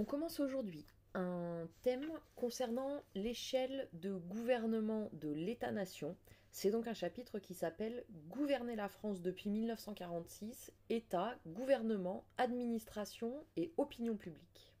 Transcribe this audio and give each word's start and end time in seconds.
On 0.00 0.04
commence 0.04 0.40
aujourd'hui 0.40 0.86
un 1.12 1.68
thème 1.82 2.10
concernant 2.34 3.02
l'échelle 3.14 3.86
de 3.92 4.14
gouvernement 4.14 5.10
de 5.12 5.28
l'État-nation. 5.28 6.16
C'est 6.52 6.70
donc 6.70 6.88
un 6.88 6.94
chapitre 6.94 7.38
qui 7.38 7.52
s'appelle 7.52 8.06
Gouverner 8.30 8.76
la 8.76 8.88
France 8.88 9.20
depuis 9.20 9.50
1946, 9.50 10.72
État, 10.88 11.34
gouvernement, 11.46 12.24
administration 12.38 13.44
et 13.58 13.74
opinion 13.76 14.16
publique. 14.16 14.72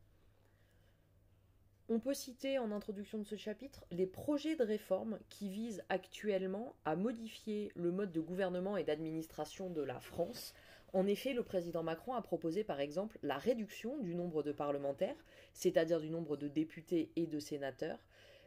On 1.90 2.00
peut 2.00 2.14
citer 2.14 2.58
en 2.58 2.72
introduction 2.72 3.18
de 3.18 3.24
ce 3.24 3.36
chapitre 3.36 3.84
les 3.90 4.06
projets 4.06 4.56
de 4.56 4.64
réforme 4.64 5.18
qui 5.28 5.50
visent 5.50 5.84
actuellement 5.90 6.74
à 6.86 6.96
modifier 6.96 7.72
le 7.74 7.92
mode 7.92 8.12
de 8.12 8.20
gouvernement 8.22 8.78
et 8.78 8.84
d'administration 8.84 9.68
de 9.68 9.82
la 9.82 10.00
France. 10.00 10.54
En 10.92 11.06
effet, 11.06 11.32
le 11.32 11.44
président 11.44 11.82
Macron 11.82 12.14
a 12.14 12.22
proposé 12.22 12.64
par 12.64 12.80
exemple 12.80 13.18
la 13.22 13.38
réduction 13.38 13.98
du 13.98 14.14
nombre 14.14 14.42
de 14.42 14.52
parlementaires, 14.52 15.16
c'est-à-dire 15.52 16.00
du 16.00 16.10
nombre 16.10 16.36
de 16.36 16.48
députés 16.48 17.12
et 17.16 17.26
de 17.26 17.38
sénateurs, 17.38 17.98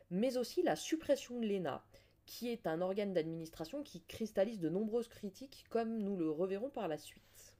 mais 0.09 0.37
aussi 0.37 0.61
la 0.61 0.75
suppression 0.75 1.39
de 1.39 1.47
l'ENA, 1.47 1.85
qui 2.25 2.49
est 2.49 2.67
un 2.67 2.81
organe 2.81 3.13
d'administration 3.13 3.81
qui 3.83 4.01
cristallise 4.01 4.59
de 4.59 4.69
nombreuses 4.69 5.07
critiques, 5.07 5.65
comme 5.69 5.97
nous 5.99 6.17
le 6.17 6.29
reverrons 6.29 6.69
par 6.69 6.87
la 6.87 6.97
suite. 6.97 7.55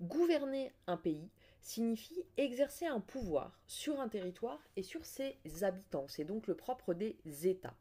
Gouverner 0.00 0.72
un 0.86 0.96
pays, 0.96 1.30
signifie 1.60 2.22
exercer 2.36 2.86
un 2.86 3.00
pouvoir 3.00 3.58
sur 3.66 4.00
un 4.00 4.08
territoire 4.08 4.60
et 4.76 4.82
sur 4.82 5.04
ses 5.04 5.38
habitants. 5.62 6.06
C'est 6.08 6.24
donc 6.24 6.46
le 6.46 6.54
propre 6.54 6.94
des 6.94 7.16
États. 7.46 7.76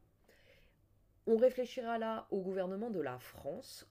On 1.28 1.38
réfléchira 1.38 1.98
là 1.98 2.28
au 2.32 2.42
gouvernement 2.42 2.90
de 2.90 3.00
la 3.00 3.20
France, 3.20 3.88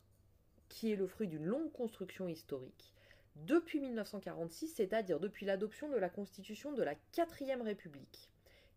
qui 0.69 0.93
est 0.93 0.97
le 0.97 1.07
fruit 1.07 1.29
d'une 1.29 1.45
longue 1.45 1.73
construction 1.73 2.29
historique, 2.29 2.93
depuis 3.37 3.81
1946, 3.81 4.69
c'est-à-dire 4.69 5.19
depuis 5.19 5.45
l'adoption 5.45 5.89
de 5.89 5.97
la 5.97 6.09
Constitution 6.09 6.73
de 6.73 6.83
la 6.83 6.95
Quatrième 7.13 7.63
République, 7.63 8.31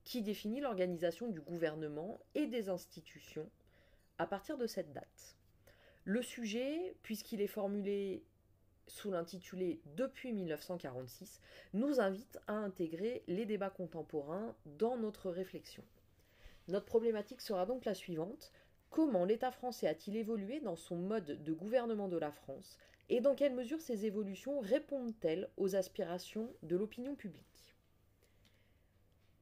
qui 0.03 0.21
définit 0.21 0.61
l'organisation 0.61 1.27
du 1.27 1.41
gouvernement 1.41 2.19
et 2.33 2.47
des 2.47 2.69
institutions 2.69 3.49
à 4.17 4.25
partir 4.25 4.57
de 4.57 4.65
cette 4.65 4.93
date. 4.93 5.35
Le 6.05 6.21
sujet, 6.21 6.95
puisqu'il 7.03 7.41
est 7.41 7.47
formulé 7.47 8.23
sous 8.87 9.11
l'intitulé 9.11 9.81
Depuis 9.97 10.31
1946, 10.31 11.41
nous 11.73 11.99
invite 11.99 12.39
à 12.47 12.53
intégrer 12.53 13.23
les 13.27 13.45
débats 13.45 13.69
contemporains 13.69 14.55
dans 14.65 14.97
notre 14.97 15.29
réflexion. 15.29 15.83
Notre 16.67 16.85
problématique 16.85 17.41
sera 17.41 17.65
donc 17.65 17.85
la 17.85 17.93
suivante. 17.93 18.51
Comment 18.97 19.25
l'État 19.25 19.51
français 19.51 19.87
a-t-il 19.87 20.17
évolué 20.17 20.59
dans 20.59 20.75
son 20.75 20.95
mode 20.95 21.43
de 21.43 21.53
gouvernement 21.53 22.07
de 22.07 22.17
la 22.17 22.31
France 22.31 22.79
et 23.09 23.21
dans 23.21 23.35
quelle 23.35 23.53
mesure 23.53 23.79
ces 23.79 24.07
évolutions 24.07 24.59
répondent-elles 24.59 25.51
aux 25.55 25.75
aspirations 25.75 26.51
de 26.63 26.75
l'opinion 26.75 27.13
publique? 27.13 27.75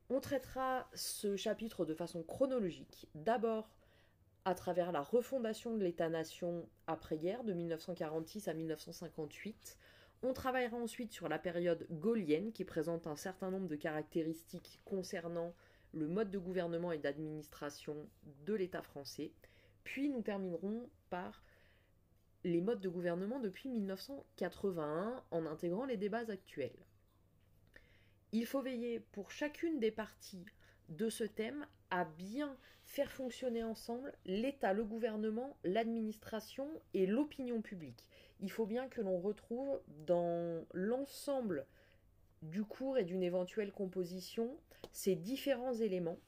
On 0.10 0.20
traitera 0.20 0.90
ce 0.94 1.38
chapitre 1.38 1.86
de 1.86 1.94
façon 1.94 2.22
chronologique, 2.22 3.08
d'abord 3.16 3.70
à 4.44 4.56
travers 4.56 4.92
la 4.92 5.02
refondation 5.02 5.78
de 5.78 5.86
l'État-nation 5.86 6.68
après-guerre 6.88 7.46
de 7.46 7.54
1946 7.54 8.50
à 8.50 8.54
1958. 8.54 9.78
On 10.24 10.34
travaillera 10.34 10.76
ensuite 10.76 11.14
sur 11.14 11.30
la 11.30 11.40
période 11.40 11.88
gaulienne 11.92 12.52
qui 12.52 12.66
présente 12.66 13.08
un 13.08 13.16
certain 13.16 13.52
nombre 13.52 13.70
de 13.70 13.78
caractéristiques 13.78 14.82
concernant 14.84 15.54
le 15.96 16.08
mode 16.08 16.30
de 16.30 16.38
gouvernement 16.38 16.92
et 16.92 16.98
d'administration 16.98 17.96
de 18.46 18.54
l'État 18.54 18.82
français. 18.82 19.32
Puis 19.84 20.10
nous 20.10 20.22
terminerons 20.22 20.90
par 21.10 21.44
les 22.44 22.62
modes 22.62 22.82
de 22.82 22.90
gouvernement 22.90 23.40
depuis 23.40 23.70
1981 23.70 25.24
en 25.32 25.46
intégrant 25.46 25.86
les 25.86 25.98
débats 25.98 26.30
actuels. 26.30 26.86
Il 28.34 28.46
faut 28.46 28.62
veiller 28.62 29.00
pour 29.00 29.32
chacune 29.32 29.80
des 29.80 29.92
parties 29.92 30.46
de 30.90 31.10
ce 31.10 31.24
thème 31.24 31.66
à 31.90 32.06
bien 32.06 32.56
faire 32.84 33.12
fonctionner 33.12 33.64
ensemble 33.64 34.14
l'État, 34.26 34.74
le 34.74 34.84
gouvernement, 34.84 35.58
l'administration 35.64 36.68
et 36.94 37.06
l'opinion 37.06 37.62
publique. 37.62 38.08
Il 38.42 38.52
faut 38.52 38.66
bien 38.66 38.88
que 38.90 39.02
l'on 39.02 39.20
retrouve 39.20 39.80
dans 40.06 40.66
l'ensemble 40.74 41.66
du 42.42 42.64
cours 42.64 42.98
et 42.98 43.04
d'une 43.04 43.24
éventuelle 43.24 43.72
composition 43.72 44.58
ces 44.92 45.16
différents 45.16 45.74
éléments. 45.74 46.20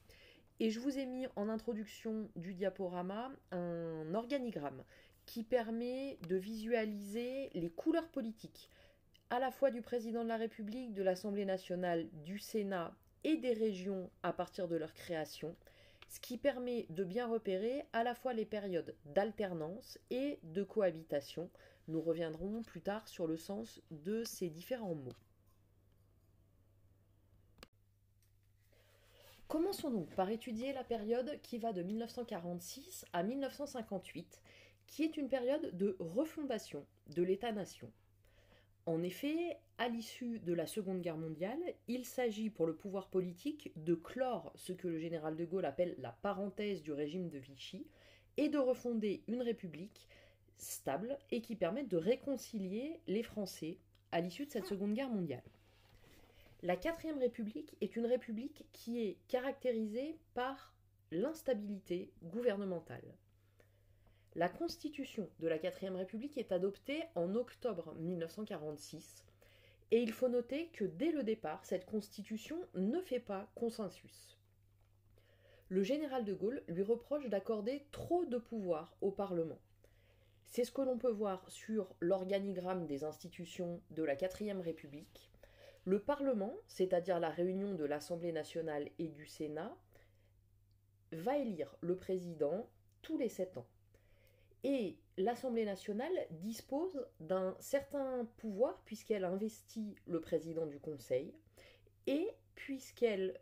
Et 0.60 0.70
je 0.70 0.80
vous 0.80 0.98
ai 0.98 1.06
mis 1.06 1.26
en 1.36 1.48
introduction 1.48 2.28
du 2.36 2.54
diaporama 2.54 3.30
un 3.52 4.14
organigramme 4.14 4.82
qui 5.26 5.44
permet 5.44 6.18
de 6.28 6.36
visualiser 6.36 7.50
les 7.54 7.70
couleurs 7.70 8.08
politiques 8.08 8.70
à 9.30 9.38
la 9.38 9.50
fois 9.50 9.70
du 9.70 9.82
président 9.82 10.24
de 10.24 10.28
la 10.28 10.36
République, 10.36 10.94
de 10.94 11.02
l'Assemblée 11.02 11.44
nationale, 11.44 12.08
du 12.24 12.38
Sénat 12.38 12.94
et 13.24 13.36
des 13.36 13.52
régions 13.52 14.10
à 14.22 14.32
partir 14.32 14.68
de 14.68 14.76
leur 14.76 14.94
création, 14.94 15.54
ce 16.08 16.18
qui 16.18 16.38
permet 16.38 16.86
de 16.88 17.04
bien 17.04 17.26
repérer 17.26 17.84
à 17.92 18.04
la 18.04 18.14
fois 18.14 18.32
les 18.32 18.46
périodes 18.46 18.94
d'alternance 19.04 19.98
et 20.10 20.38
de 20.42 20.62
cohabitation. 20.62 21.50
Nous 21.88 22.00
reviendrons 22.00 22.62
plus 22.62 22.80
tard 22.80 23.06
sur 23.06 23.26
le 23.26 23.36
sens 23.36 23.82
de 23.90 24.24
ces 24.24 24.48
différents 24.48 24.94
mots. 24.94 25.12
Commençons 29.48 29.88
donc 29.90 30.14
par 30.14 30.28
étudier 30.28 30.74
la 30.74 30.84
période 30.84 31.40
qui 31.40 31.56
va 31.56 31.72
de 31.72 31.82
1946 31.82 33.06
à 33.14 33.22
1958, 33.22 34.42
qui 34.86 35.04
est 35.04 35.16
une 35.16 35.30
période 35.30 35.74
de 35.74 35.96
refondation 36.00 36.84
de 37.14 37.22
l'État-nation. 37.22 37.90
En 38.84 39.02
effet, 39.02 39.56
à 39.78 39.88
l'issue 39.88 40.38
de 40.40 40.52
la 40.52 40.66
Seconde 40.66 41.00
Guerre 41.00 41.16
mondiale, 41.16 41.58
il 41.88 42.04
s'agit 42.04 42.50
pour 42.50 42.66
le 42.66 42.76
pouvoir 42.76 43.08
politique 43.08 43.72
de 43.76 43.94
clore 43.94 44.52
ce 44.54 44.74
que 44.74 44.86
le 44.86 44.98
général 44.98 45.34
de 45.34 45.46
Gaulle 45.46 45.64
appelle 45.64 45.94
la 45.96 46.12
parenthèse 46.12 46.82
du 46.82 46.92
régime 46.92 47.30
de 47.30 47.38
Vichy 47.38 47.86
et 48.36 48.50
de 48.50 48.58
refonder 48.58 49.22
une 49.28 49.40
république 49.40 50.08
stable 50.58 51.16
et 51.30 51.40
qui 51.40 51.56
permette 51.56 51.88
de 51.88 51.96
réconcilier 51.96 53.00
les 53.06 53.22
Français 53.22 53.78
à 54.12 54.20
l'issue 54.20 54.44
de 54.44 54.50
cette 54.50 54.66
Seconde 54.66 54.92
Guerre 54.92 55.08
mondiale. 55.08 55.42
La 56.62 56.76
quatrième 56.76 57.18
république 57.18 57.76
est 57.80 57.94
une 57.94 58.06
république 58.06 58.66
qui 58.72 59.00
est 59.00 59.18
caractérisée 59.28 60.18
par 60.34 60.74
l'instabilité 61.12 62.12
gouvernementale. 62.24 63.14
La 64.34 64.48
constitution 64.48 65.30
de 65.38 65.46
la 65.46 65.58
quatrième 65.58 65.94
république 65.94 66.36
est 66.36 66.50
adoptée 66.50 67.04
en 67.14 67.36
octobre 67.36 67.94
1946 67.94 69.24
et 69.92 70.02
il 70.02 70.12
faut 70.12 70.28
noter 70.28 70.66
que 70.68 70.84
dès 70.84 71.12
le 71.12 71.22
départ, 71.22 71.64
cette 71.64 71.86
constitution 71.86 72.58
ne 72.74 73.00
fait 73.02 73.20
pas 73.20 73.48
consensus. 73.54 74.36
Le 75.68 75.84
général 75.84 76.24
de 76.24 76.34
Gaulle 76.34 76.64
lui 76.66 76.82
reproche 76.82 77.28
d'accorder 77.28 77.86
trop 77.92 78.24
de 78.24 78.38
pouvoir 78.38 78.96
au 79.00 79.12
Parlement. 79.12 79.60
C'est 80.44 80.64
ce 80.64 80.72
que 80.72 80.82
l'on 80.82 80.98
peut 80.98 81.10
voir 81.10 81.48
sur 81.48 81.94
l'organigramme 82.00 82.86
des 82.86 83.04
institutions 83.04 83.80
de 83.90 84.02
la 84.02 84.16
quatrième 84.16 84.60
république. 84.60 85.30
Le 85.88 86.00
Parlement, 86.00 86.54
c'est-à-dire 86.66 87.18
la 87.18 87.30
réunion 87.30 87.72
de 87.72 87.84
l'Assemblée 87.86 88.30
nationale 88.30 88.90
et 88.98 89.08
du 89.08 89.24
Sénat, 89.24 89.74
va 91.12 91.38
élire 91.38 91.74
le 91.80 91.96
président 91.96 92.68
tous 93.00 93.16
les 93.16 93.30
sept 93.30 93.56
ans. 93.56 93.66
Et 94.64 94.98
l'Assemblée 95.16 95.64
nationale 95.64 96.12
dispose 96.30 97.06
d'un 97.20 97.56
certain 97.58 98.26
pouvoir 98.36 98.82
puisqu'elle 98.84 99.24
investit 99.24 99.94
le 100.04 100.20
président 100.20 100.66
du 100.66 100.78
Conseil 100.78 101.32
et 102.06 102.28
puisqu'elle 102.54 103.40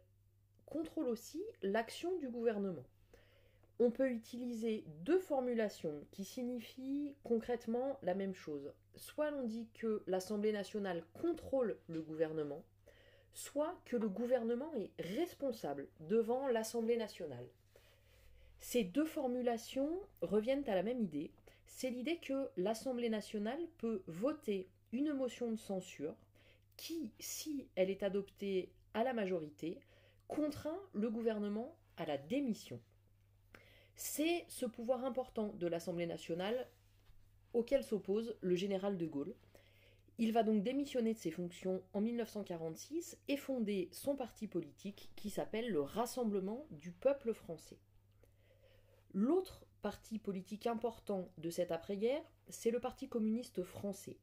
contrôle 0.66 1.08
aussi 1.08 1.42
l'action 1.62 2.16
du 2.18 2.28
gouvernement. 2.28 2.84
On 3.78 3.90
peut 3.90 4.10
utiliser 4.10 4.84
deux 5.04 5.18
formulations 5.18 6.06
qui 6.10 6.24
signifient 6.24 7.14
concrètement 7.24 7.98
la 8.02 8.14
même 8.14 8.34
chose. 8.34 8.72
Soit 8.94 9.30
l'on 9.30 9.42
dit 9.44 9.68
que 9.74 10.02
l'Assemblée 10.06 10.52
nationale 10.52 11.04
contrôle 11.12 11.76
le 11.88 12.00
gouvernement, 12.00 12.64
soit 13.34 13.78
que 13.84 13.96
le 13.96 14.08
gouvernement 14.08 14.72
est 14.74 14.90
responsable 14.98 15.88
devant 16.00 16.48
l'Assemblée 16.48 16.96
nationale. 16.96 17.46
Ces 18.60 18.82
deux 18.82 19.04
formulations 19.04 20.00
reviennent 20.22 20.66
à 20.68 20.74
la 20.74 20.82
même 20.82 21.02
idée, 21.02 21.30
c'est 21.66 21.90
l'idée 21.90 22.16
que 22.16 22.48
l'Assemblée 22.56 23.10
nationale 23.10 23.60
peut 23.76 24.02
voter 24.06 24.70
une 24.92 25.12
motion 25.12 25.50
de 25.50 25.56
censure 25.56 26.14
qui, 26.78 27.12
si 27.20 27.68
elle 27.74 27.90
est 27.90 28.02
adoptée 28.02 28.72
à 28.94 29.04
la 29.04 29.12
majorité, 29.12 29.78
contraint 30.28 30.80
le 30.94 31.10
gouvernement 31.10 31.76
à 31.98 32.06
la 32.06 32.16
démission. 32.16 32.80
C'est 33.96 34.44
ce 34.48 34.66
pouvoir 34.66 35.04
important 35.04 35.54
de 35.54 35.66
l'Assemblée 35.66 36.06
nationale 36.06 36.68
auquel 37.54 37.82
s'oppose 37.82 38.36
le 38.42 38.54
général 38.54 38.98
de 38.98 39.06
Gaulle. 39.06 39.34
Il 40.18 40.32
va 40.32 40.42
donc 40.42 40.62
démissionner 40.62 41.14
de 41.14 41.18
ses 41.18 41.30
fonctions 41.30 41.82
en 41.94 42.02
1946 42.02 43.18
et 43.28 43.38
fonder 43.38 43.88
son 43.92 44.14
parti 44.14 44.48
politique 44.48 45.10
qui 45.16 45.30
s'appelle 45.30 45.70
le 45.70 45.80
Rassemblement 45.80 46.66
du 46.70 46.92
peuple 46.92 47.32
français. 47.32 47.78
L'autre 49.14 49.64
parti 49.80 50.18
politique 50.18 50.66
important 50.66 51.30
de 51.38 51.48
cette 51.48 51.72
après-guerre, 51.72 52.22
c'est 52.48 52.70
le 52.70 52.80
Parti 52.80 53.08
communiste 53.08 53.62
français. 53.62 54.18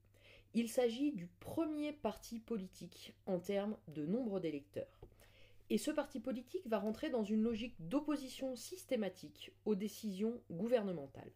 Il 0.53 0.69
s'agit 0.69 1.11
du 1.13 1.25
premier 1.39 1.93
parti 1.93 2.39
politique 2.39 3.15
en 3.25 3.39
termes 3.39 3.75
de 3.87 4.05
nombre 4.05 4.39
d'électeurs. 4.39 4.99
Et 5.69 5.77
ce 5.77 5.91
parti 5.91 6.19
politique 6.19 6.67
va 6.67 6.79
rentrer 6.79 7.09
dans 7.09 7.23
une 7.23 7.41
logique 7.41 7.75
d'opposition 7.79 8.55
systématique 8.55 9.51
aux 9.65 9.75
décisions 9.75 10.41
gouvernementales. 10.51 11.31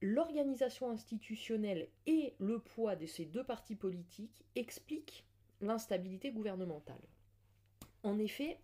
L'organisation 0.00 0.90
institutionnelle 0.90 1.88
et 2.06 2.34
le 2.38 2.60
poids 2.60 2.94
de 2.94 3.06
ces 3.06 3.24
deux 3.24 3.44
partis 3.44 3.74
politiques 3.74 4.44
expliquent 4.54 5.24
l'instabilité 5.60 6.30
gouvernementale. 6.30 7.02
En 8.04 8.18
effet, 8.18 8.60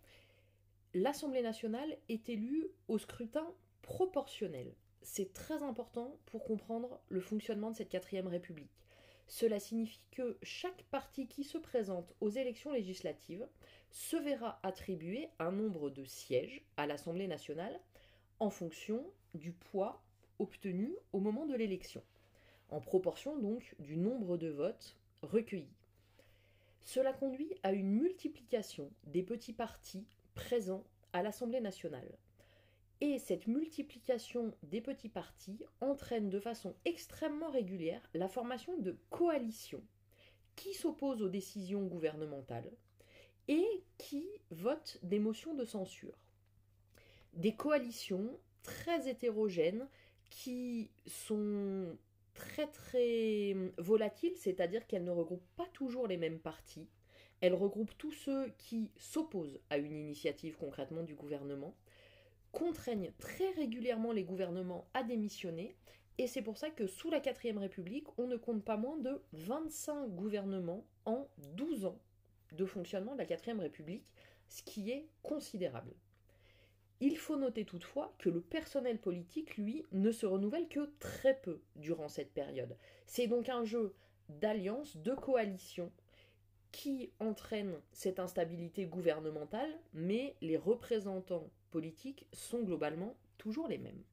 l'Assemblée 0.93 1.41
nationale 1.41 1.97
est 2.07 2.29
élue 2.29 2.67
au 2.87 2.97
scrutin 2.97 3.53
proportionnel. 3.81 4.73
C'est 5.01 5.33
très 5.33 5.61
important 5.61 6.17
pour 6.25 6.45
comprendre 6.45 7.01
le 7.09 7.19
fonctionnement 7.19 7.71
de 7.71 7.75
cette 7.75 7.89
quatrième 7.89 8.27
république. 8.27 8.84
Cela 9.27 9.59
signifie 9.59 10.01
que 10.11 10.37
chaque 10.43 10.83
parti 10.83 11.27
qui 11.27 11.43
se 11.43 11.57
présente 11.57 12.13
aux 12.21 12.29
élections 12.29 12.71
législatives 12.71 13.47
se 13.89 14.17
verra 14.17 14.59
attribuer 14.63 15.29
un 15.39 15.51
nombre 15.51 15.89
de 15.89 16.05
sièges 16.05 16.63
à 16.77 16.85
l'Assemblée 16.85 17.27
nationale 17.27 17.79
en 18.39 18.49
fonction 18.49 19.03
du 19.33 19.51
poids 19.51 20.01
obtenu 20.39 20.95
au 21.13 21.19
moment 21.19 21.45
de 21.45 21.55
l'élection, 21.55 22.03
en 22.69 22.81
proportion 22.81 23.37
donc 23.37 23.75
du 23.79 23.97
nombre 23.97 24.37
de 24.37 24.49
votes 24.49 24.97
recueillis. 25.21 25.77
Cela 26.83 27.13
conduit 27.13 27.55
à 27.63 27.71
une 27.71 27.89
multiplication 27.89 28.91
des 29.05 29.23
petits 29.23 29.53
partis 29.53 30.05
présents 30.35 30.83
à 31.13 31.23
l'Assemblée 31.23 31.61
nationale. 31.61 32.11
Et 33.07 33.19
cette 33.19 33.45
multiplication 33.45 34.51
des 34.63 34.81
petits 34.81 35.09
partis 35.09 35.63
entraîne 35.79 36.31
de 36.31 36.39
façon 36.39 36.73
extrêmement 36.85 37.51
régulière 37.51 38.01
la 38.15 38.27
formation 38.27 38.79
de 38.79 38.97
coalitions 39.11 39.83
qui 40.55 40.73
s'opposent 40.73 41.21
aux 41.21 41.29
décisions 41.29 41.85
gouvernementales 41.85 42.71
et 43.47 43.83
qui 43.99 44.25
votent 44.49 44.97
des 45.03 45.19
motions 45.19 45.53
de 45.53 45.65
censure. 45.65 46.17
Des 47.33 47.55
coalitions 47.55 48.39
très 48.63 49.07
hétérogènes 49.07 49.87
qui 50.31 50.89
sont 51.05 51.95
très 52.33 52.65
très 52.65 53.55
volatiles, 53.77 54.35
c'est-à-dire 54.35 54.87
qu'elles 54.87 55.03
ne 55.03 55.11
regroupent 55.11 55.55
pas 55.55 55.67
toujours 55.73 56.07
les 56.07 56.17
mêmes 56.17 56.39
partis. 56.39 56.87
Elles 57.39 57.53
regroupent 57.53 57.95
tous 57.99 58.13
ceux 58.13 58.49
qui 58.57 58.89
s'opposent 58.97 59.59
à 59.69 59.77
une 59.77 59.95
initiative 59.95 60.57
concrètement 60.57 61.03
du 61.03 61.13
gouvernement 61.13 61.75
contraignent 62.55 63.11
très 63.19 63.51
régulièrement 63.51 64.13
les 64.13 64.23
gouvernements 64.23 64.87
à 64.93 65.03
démissionner, 65.03 65.75
et 66.17 66.25
c'est 66.25 66.41
pour 66.41 66.57
ça 66.57 66.69
que 66.69 66.87
sous 66.87 67.11
la 67.11 67.19
4ème 67.19 67.57
République, 67.57 68.07
on 68.17 68.27
ne 68.27 68.37
compte 68.37 68.63
pas 68.63 68.77
moins 68.77 68.97
de 68.97 69.21
25 69.33 70.07
gouvernements 70.15 70.85
en 71.05 71.27
12 71.55 71.85
ans 71.85 71.99
de 72.53 72.65
fonctionnement 72.65 73.13
de 73.13 73.17
la 73.19 73.25
4ème 73.25 73.59
République, 73.59 74.05
ce 74.47 74.63
qui 74.63 74.89
est 74.89 75.05
considérable. 75.21 75.93
Il 77.01 77.17
faut 77.17 77.35
noter 77.35 77.65
toutefois 77.65 78.15
que 78.19 78.29
le 78.29 78.39
personnel 78.39 78.99
politique, 78.99 79.57
lui, 79.57 79.83
ne 79.91 80.11
se 80.11 80.25
renouvelle 80.25 80.69
que 80.69 80.89
très 80.99 81.37
peu 81.41 81.59
durant 81.75 82.07
cette 82.07 82.33
période. 82.33 82.77
C'est 83.05 83.27
donc 83.27 83.49
un 83.49 83.65
jeu 83.65 83.93
d'alliance, 84.29 84.95
de 84.95 85.13
coalition, 85.13 85.91
qui 86.71 87.11
entraîne 87.19 87.75
cette 87.91 88.19
instabilité 88.19 88.85
gouvernementale, 88.85 89.77
mais 89.93 90.35
les 90.41 90.57
représentants 90.57 91.49
sont 92.33 92.63
globalement 92.63 93.15
toujours 93.37 93.67
les 93.67 93.77
mêmes. 93.77 94.03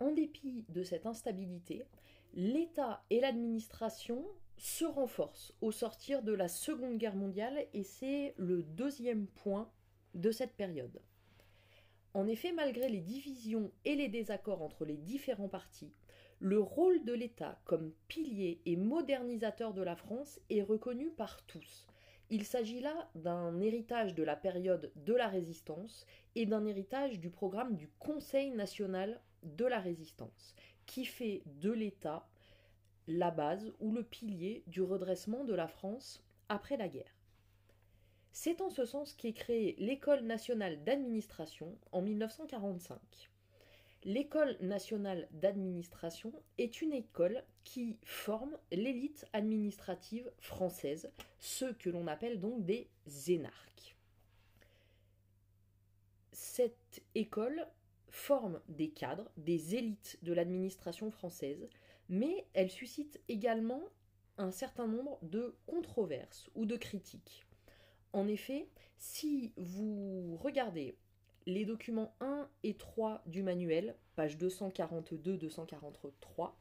En 0.00 0.12
dépit 0.12 0.64
de 0.68 0.84
cette 0.84 1.06
instabilité, 1.06 1.84
l'État 2.34 3.04
et 3.10 3.20
l'administration 3.20 4.24
se 4.56 4.84
renforcent 4.84 5.54
au 5.60 5.72
sortir 5.72 6.22
de 6.22 6.32
la 6.32 6.48
Seconde 6.48 6.98
Guerre 6.98 7.16
mondiale 7.16 7.66
et 7.74 7.82
c'est 7.82 8.34
le 8.36 8.62
deuxième 8.62 9.26
point 9.26 9.70
de 10.14 10.30
cette 10.30 10.54
période. 10.54 11.00
En 12.14 12.26
effet, 12.26 12.52
malgré 12.52 12.88
les 12.88 13.00
divisions 13.00 13.70
et 13.84 13.94
les 13.94 14.08
désaccords 14.08 14.62
entre 14.62 14.84
les 14.84 14.96
différents 14.96 15.48
partis, 15.48 15.92
le 16.40 16.60
rôle 16.60 17.04
de 17.04 17.12
l'État 17.12 17.60
comme 17.64 17.92
pilier 18.06 18.60
et 18.64 18.76
modernisateur 18.76 19.74
de 19.74 19.82
la 19.82 19.96
France 19.96 20.40
est 20.50 20.62
reconnu 20.62 21.10
par 21.10 21.44
tous, 21.46 21.86
il 22.30 22.44
s'agit 22.44 22.80
là 22.80 23.08
d'un 23.14 23.60
héritage 23.60 24.14
de 24.14 24.22
la 24.22 24.36
période 24.36 24.92
de 24.96 25.14
la 25.14 25.28
résistance 25.28 26.06
et 26.34 26.46
d'un 26.46 26.66
héritage 26.66 27.18
du 27.20 27.30
programme 27.30 27.76
du 27.76 27.88
Conseil 27.98 28.50
national 28.50 29.20
de 29.42 29.64
la 29.64 29.80
résistance, 29.80 30.54
qui 30.86 31.04
fait 31.04 31.42
de 31.46 31.70
l'État 31.70 32.28
la 33.06 33.30
base 33.30 33.72
ou 33.80 33.92
le 33.92 34.02
pilier 34.02 34.62
du 34.66 34.82
redressement 34.82 35.44
de 35.44 35.54
la 35.54 35.68
France 35.68 36.22
après 36.48 36.76
la 36.76 36.88
guerre. 36.88 37.14
C'est 38.32 38.60
en 38.60 38.68
ce 38.68 38.84
sens 38.84 39.14
qu'est 39.14 39.32
créée 39.32 39.74
l'École 39.78 40.22
nationale 40.22 40.84
d'administration 40.84 41.78
en 41.92 42.02
1945. 42.02 43.30
L'école 44.08 44.56
nationale 44.62 45.28
d'administration 45.32 46.32
est 46.56 46.80
une 46.80 46.94
école 46.94 47.44
qui 47.62 47.98
forme 48.04 48.56
l'élite 48.72 49.26
administrative 49.34 50.32
française, 50.38 51.12
ceux 51.38 51.74
que 51.74 51.90
l'on 51.90 52.06
appelle 52.06 52.40
donc 52.40 52.64
des 52.64 52.88
énarques. 53.26 53.96
Cette 56.32 57.02
école 57.14 57.68
forme 58.08 58.62
des 58.68 58.88
cadres, 58.88 59.30
des 59.36 59.74
élites 59.74 60.18
de 60.22 60.32
l'administration 60.32 61.10
française, 61.10 61.68
mais 62.08 62.46
elle 62.54 62.70
suscite 62.70 63.20
également 63.28 63.82
un 64.38 64.52
certain 64.52 64.86
nombre 64.86 65.18
de 65.20 65.54
controverses 65.66 66.48
ou 66.54 66.64
de 66.64 66.78
critiques. 66.78 67.44
En 68.14 68.26
effet, 68.26 68.70
si 68.96 69.52
vous 69.58 70.38
regardez 70.38 70.96
les 71.48 71.64
documents 71.64 72.14
1 72.20 72.48
et 72.62 72.74
3 72.74 73.22
du 73.24 73.42
manuel, 73.42 73.96
page 74.16 74.36
242-243, 74.36 76.52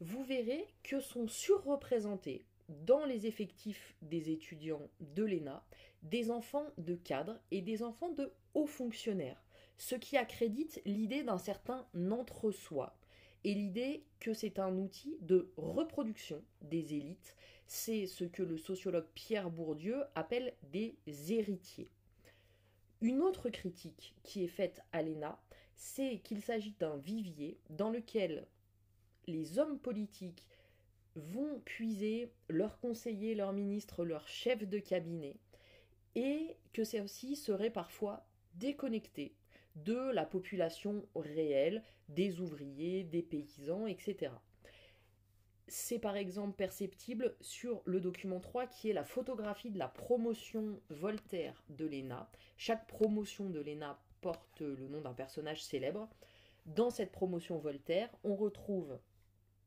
vous 0.00 0.22
verrez 0.22 0.64
que 0.84 1.00
sont 1.00 1.26
surreprésentés 1.26 2.44
dans 2.68 3.04
les 3.04 3.26
effectifs 3.26 3.96
des 4.00 4.30
étudiants 4.30 4.88
de 5.00 5.24
l'ENA 5.24 5.64
des 6.04 6.30
enfants 6.30 6.68
de 6.78 6.94
cadres 6.94 7.40
et 7.50 7.62
des 7.62 7.82
enfants 7.82 8.10
de 8.10 8.32
hauts 8.54 8.68
fonctionnaires, 8.68 9.42
ce 9.76 9.96
qui 9.96 10.16
accrédite 10.16 10.80
l'idée 10.84 11.24
d'un 11.24 11.38
certain 11.38 11.84
entre-soi 12.08 12.96
et 13.42 13.54
l'idée 13.54 14.04
que 14.20 14.34
c'est 14.34 14.60
un 14.60 14.78
outil 14.78 15.16
de 15.20 15.50
reproduction 15.56 16.44
des 16.62 16.94
élites, 16.94 17.34
c'est 17.66 18.06
ce 18.06 18.22
que 18.22 18.44
le 18.44 18.56
sociologue 18.56 19.08
Pierre 19.14 19.50
Bourdieu 19.50 20.04
appelle 20.14 20.54
des 20.70 20.96
héritiers. 21.28 21.90
Une 23.00 23.20
autre 23.20 23.48
critique 23.48 24.14
qui 24.24 24.42
est 24.42 24.48
faite 24.48 24.82
à 24.92 25.02
l'ENA, 25.02 25.40
c'est 25.76 26.18
qu'il 26.18 26.42
s'agit 26.42 26.74
d'un 26.80 26.96
vivier 26.96 27.58
dans 27.70 27.90
lequel 27.90 28.46
les 29.28 29.58
hommes 29.60 29.78
politiques 29.78 30.44
vont 31.14 31.60
puiser 31.64 32.32
leurs 32.48 32.80
conseillers, 32.80 33.36
leurs 33.36 33.52
ministres, 33.52 34.04
leurs 34.04 34.26
chefs 34.26 34.66
de 34.66 34.78
cabinet, 34.78 35.36
et 36.16 36.56
que 36.72 36.82
ceux-ci 36.82 37.36
seraient 37.36 37.70
parfois 37.70 38.26
déconnectés 38.54 39.36
de 39.76 40.10
la 40.10 40.24
population 40.24 41.06
réelle, 41.14 41.84
des 42.08 42.40
ouvriers, 42.40 43.04
des 43.04 43.22
paysans, 43.22 43.86
etc. 43.86 44.32
C'est 45.70 45.98
par 45.98 46.16
exemple 46.16 46.56
perceptible 46.56 47.36
sur 47.40 47.82
le 47.84 48.00
document 48.00 48.40
3 48.40 48.66
qui 48.66 48.88
est 48.88 48.94
la 48.94 49.04
photographie 49.04 49.70
de 49.70 49.78
la 49.78 49.88
promotion 49.88 50.80
Voltaire 50.88 51.62
de 51.68 51.84
l'ENA. 51.84 52.30
Chaque 52.56 52.86
promotion 52.86 53.50
de 53.50 53.60
l'ENA 53.60 53.98
porte 54.22 54.60
le 54.60 54.88
nom 54.88 55.02
d'un 55.02 55.12
personnage 55.12 55.62
célèbre. 55.62 56.08
Dans 56.66 56.90
cette 56.90 57.12
promotion 57.12 57.58
Voltaire, 57.58 58.08
on 58.24 58.34
retrouve 58.34 58.98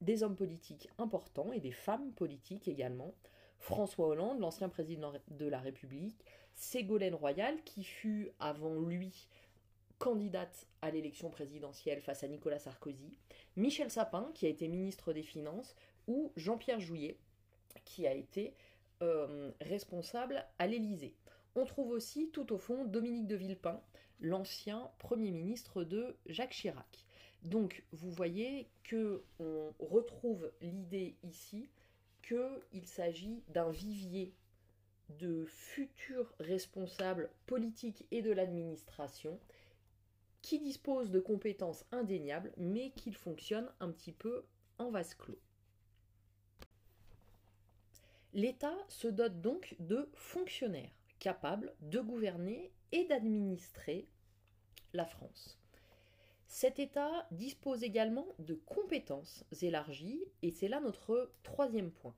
des 0.02 0.24
hommes 0.24 0.36
politiques 0.36 0.90
importants 0.98 1.52
et 1.54 1.60
des 1.60 1.72
femmes 1.72 2.12
politiques 2.14 2.68
également. 2.68 3.14
François 3.60 4.08
Hollande, 4.08 4.40
l'ancien 4.40 4.70
président 4.70 5.14
de 5.28 5.46
la 5.46 5.60
République, 5.60 6.26
Ségolène 6.56 7.14
Royal, 7.14 7.62
qui 7.64 7.84
fut 7.84 8.32
avant 8.40 8.80
lui 8.80 9.28
candidate 10.00 10.66
à 10.82 10.90
l'élection 10.90 11.30
présidentielle 11.30 12.02
face 12.02 12.24
à 12.24 12.28
Nicolas 12.28 12.58
Sarkozy, 12.58 13.20
Michel 13.56 13.92
Sapin, 13.92 14.32
qui 14.34 14.48
a 14.48 14.50
été 14.50 14.68
ministre 14.68 15.14
des 15.14 15.22
Finances, 15.22 15.76
ou 16.12 16.34
Jean-Pierre 16.36 16.82
Jouillet, 16.82 17.18
qui 17.86 18.06
a 18.06 18.14
été 18.14 18.54
euh, 19.02 19.52
responsable 19.62 20.46
à 20.60 20.68
l'Élysée. 20.68 21.16
On 21.56 21.66
trouve 21.66 21.90
aussi 21.90 22.30
tout 22.32 22.52
au 22.52 22.58
fond 22.58 22.84
Dominique 22.84 23.28
de 23.28 23.36
Villepin, 23.36 23.82
l'ancien 24.20 24.92
Premier 25.00 25.32
ministre 25.32 25.84
de 25.86 26.18
Jacques 26.26 26.52
Chirac. 26.52 27.06
Donc 27.44 27.84
vous 27.94 28.12
voyez 28.12 28.68
que 28.84 29.24
on 29.40 29.74
retrouve 29.80 30.52
l'idée 30.62 31.16
ici 31.24 31.70
qu'il 32.22 32.86
s'agit 32.86 33.42
d'un 33.48 33.72
vivier 33.72 34.34
de 35.20 35.46
futurs 35.46 36.34
responsables 36.40 37.30
politiques 37.48 38.06
et 38.12 38.22
de 38.22 38.32
l'administration 38.32 39.40
qui 40.42 40.60
dispose 40.60 41.10
de 41.12 41.20
compétences 41.20 41.86
indéniables, 41.92 42.52
mais 42.58 42.92
qu'il 42.92 43.16
fonctionne 43.16 43.70
un 43.80 43.92
petit 43.92 44.12
peu 44.12 44.44
en 44.78 44.90
vase 44.90 45.14
clos. 45.16 45.40
L'État 48.34 48.78
se 48.88 49.08
dote 49.10 49.42
donc 49.42 49.76
de 49.80 50.10
fonctionnaires 50.14 50.96
capables 51.20 51.74
de 51.82 52.00
gouverner 52.00 52.72
et 52.92 53.06
d'administrer 53.06 54.08
la 54.94 55.06
France. 55.06 55.60
Cet 56.48 56.80
État 56.80 57.28
dispose 57.32 57.84
également 57.84 58.28
de 58.40 58.56
compétences 58.56 59.46
élargies, 59.62 60.24
et 60.42 60.52
c'est 60.52 60.68
là 60.68 60.80
notre 60.80 61.34
troisième 61.44 61.92
point. 61.92 62.16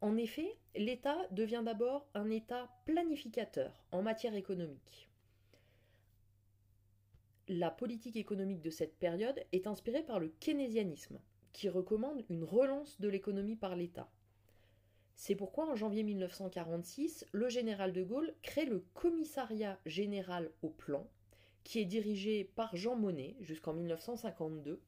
En 0.00 0.16
effet, 0.16 0.56
l'État 0.76 1.26
devient 1.30 1.62
d'abord 1.64 2.08
un 2.14 2.30
État 2.30 2.70
planificateur 2.84 3.84
en 3.90 4.02
matière 4.02 4.34
économique. 4.34 5.10
La 7.48 7.70
politique 7.70 8.16
économique 8.16 8.60
de 8.62 8.70
cette 8.70 8.98
période 8.98 9.42
est 9.52 9.66
inspirée 9.66 10.02
par 10.02 10.20
le 10.20 10.28
keynésianisme, 10.40 11.18
qui 11.52 11.68
recommande 11.68 12.24
une 12.28 12.44
relance 12.44 13.00
de 13.00 13.08
l'économie 13.08 13.56
par 13.56 13.74
l'État. 13.74 14.10
C'est 15.20 15.34
pourquoi 15.34 15.68
en 15.68 15.74
janvier 15.74 16.04
1946, 16.04 17.26
le 17.32 17.48
général 17.48 17.92
de 17.92 18.04
Gaulle 18.04 18.32
crée 18.40 18.66
le 18.66 18.84
Commissariat 18.94 19.76
général 19.84 20.48
au 20.62 20.68
plan, 20.68 21.10
qui 21.64 21.80
est 21.80 21.84
dirigé 21.84 22.44
par 22.44 22.76
Jean 22.76 22.94
Monnet 22.94 23.34
jusqu'en 23.40 23.72
1952 23.72 24.80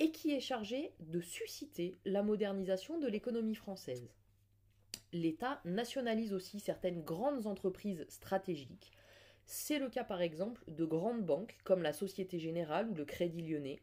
et 0.00 0.10
qui 0.10 0.32
est 0.32 0.40
chargé 0.40 0.94
de 1.00 1.20
susciter 1.20 1.98
la 2.06 2.22
modernisation 2.22 2.98
de 2.98 3.08
l'économie 3.08 3.54
française. 3.54 4.08
L'État 5.12 5.60
nationalise 5.66 6.32
aussi 6.32 6.60
certaines 6.60 7.02
grandes 7.02 7.46
entreprises 7.46 8.06
stratégiques. 8.08 8.90
C'est 9.44 9.78
le 9.78 9.90
cas 9.90 10.04
par 10.04 10.22
exemple 10.22 10.64
de 10.66 10.86
grandes 10.86 11.26
banques 11.26 11.58
comme 11.64 11.82
la 11.82 11.92
Société 11.92 12.38
Générale 12.38 12.88
ou 12.88 12.94
le 12.94 13.04
Crédit 13.04 13.42
Lyonnais. 13.42 13.80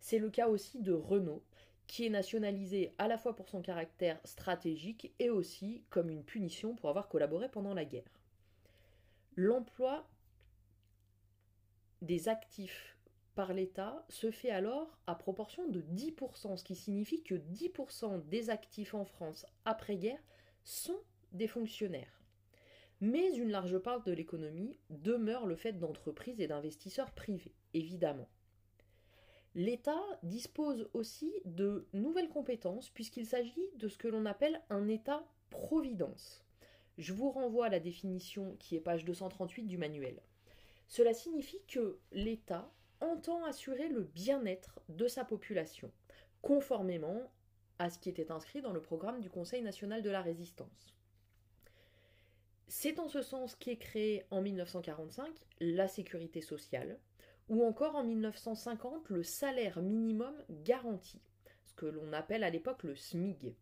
C'est 0.00 0.18
le 0.18 0.28
cas 0.28 0.48
aussi 0.48 0.80
de 0.80 0.92
Renault, 0.92 1.44
qui 1.90 2.06
est 2.06 2.10
nationalisé 2.10 2.94
à 2.98 3.08
la 3.08 3.18
fois 3.18 3.34
pour 3.34 3.48
son 3.48 3.62
caractère 3.62 4.20
stratégique 4.24 5.12
et 5.18 5.28
aussi 5.28 5.82
comme 5.90 6.08
une 6.08 6.22
punition 6.22 6.76
pour 6.76 6.88
avoir 6.88 7.08
collaboré 7.08 7.48
pendant 7.48 7.74
la 7.74 7.84
guerre. 7.84 8.20
L'emploi 9.34 10.08
des 12.00 12.28
actifs 12.28 12.96
par 13.34 13.52
l'État 13.52 14.06
se 14.08 14.30
fait 14.30 14.50
alors 14.50 15.00
à 15.08 15.16
proportion 15.16 15.66
de 15.66 15.80
10%, 15.80 16.56
ce 16.56 16.62
qui 16.62 16.76
signifie 16.76 17.24
que 17.24 17.34
10% 17.34 18.24
des 18.28 18.50
actifs 18.50 18.94
en 18.94 19.04
France 19.04 19.44
après-guerre 19.64 20.22
sont 20.62 21.00
des 21.32 21.48
fonctionnaires. 21.48 22.22
Mais 23.00 23.34
une 23.36 23.50
large 23.50 23.78
part 23.78 24.04
de 24.04 24.12
l'économie 24.12 24.78
demeure 24.90 25.44
le 25.44 25.56
fait 25.56 25.72
d'entreprises 25.72 26.40
et 26.40 26.46
d'investisseurs 26.46 27.10
privés, 27.10 27.56
évidemment. 27.74 28.28
L'État 29.54 30.00
dispose 30.22 30.88
aussi 30.92 31.32
de 31.44 31.86
nouvelles 31.92 32.28
compétences 32.28 32.88
puisqu'il 32.90 33.26
s'agit 33.26 33.68
de 33.76 33.88
ce 33.88 33.98
que 33.98 34.06
l'on 34.08 34.26
appelle 34.26 34.62
un 34.70 34.86
État-providence. 34.86 36.44
Je 36.98 37.12
vous 37.12 37.30
renvoie 37.30 37.66
à 37.66 37.70
la 37.70 37.80
définition 37.80 38.56
qui 38.60 38.76
est 38.76 38.80
page 38.80 39.04
238 39.04 39.64
du 39.64 39.76
manuel. 39.76 40.20
Cela 40.86 41.14
signifie 41.14 41.62
que 41.66 41.98
l'État 42.12 42.70
entend 43.00 43.44
assurer 43.44 43.88
le 43.88 44.02
bien-être 44.02 44.80
de 44.88 45.08
sa 45.08 45.24
population, 45.24 45.90
conformément 46.42 47.30
à 47.78 47.90
ce 47.90 47.98
qui 47.98 48.08
était 48.08 48.30
inscrit 48.30 48.60
dans 48.60 48.72
le 48.72 48.82
programme 48.82 49.20
du 49.20 49.30
Conseil 49.30 49.62
national 49.62 50.02
de 50.02 50.10
la 50.10 50.20
résistance. 50.20 50.94
C'est 52.68 53.00
en 53.00 53.08
ce 53.08 53.22
sens 53.22 53.56
qu'est 53.56 53.78
créée 53.78 54.24
en 54.30 54.42
1945 54.42 55.28
la 55.60 55.88
sécurité 55.88 56.40
sociale, 56.40 57.00
ou 57.50 57.64
encore 57.64 57.96
en 57.96 58.04
1950 58.04 59.10
le 59.10 59.24
salaire 59.24 59.82
minimum 59.82 60.34
garanti, 60.48 61.20
ce 61.64 61.74
que 61.74 61.86
l'on 61.86 62.12
appelle 62.12 62.44
à 62.44 62.50
l'époque 62.50 62.84
le 62.84 62.94
SMIG. 62.94 63.56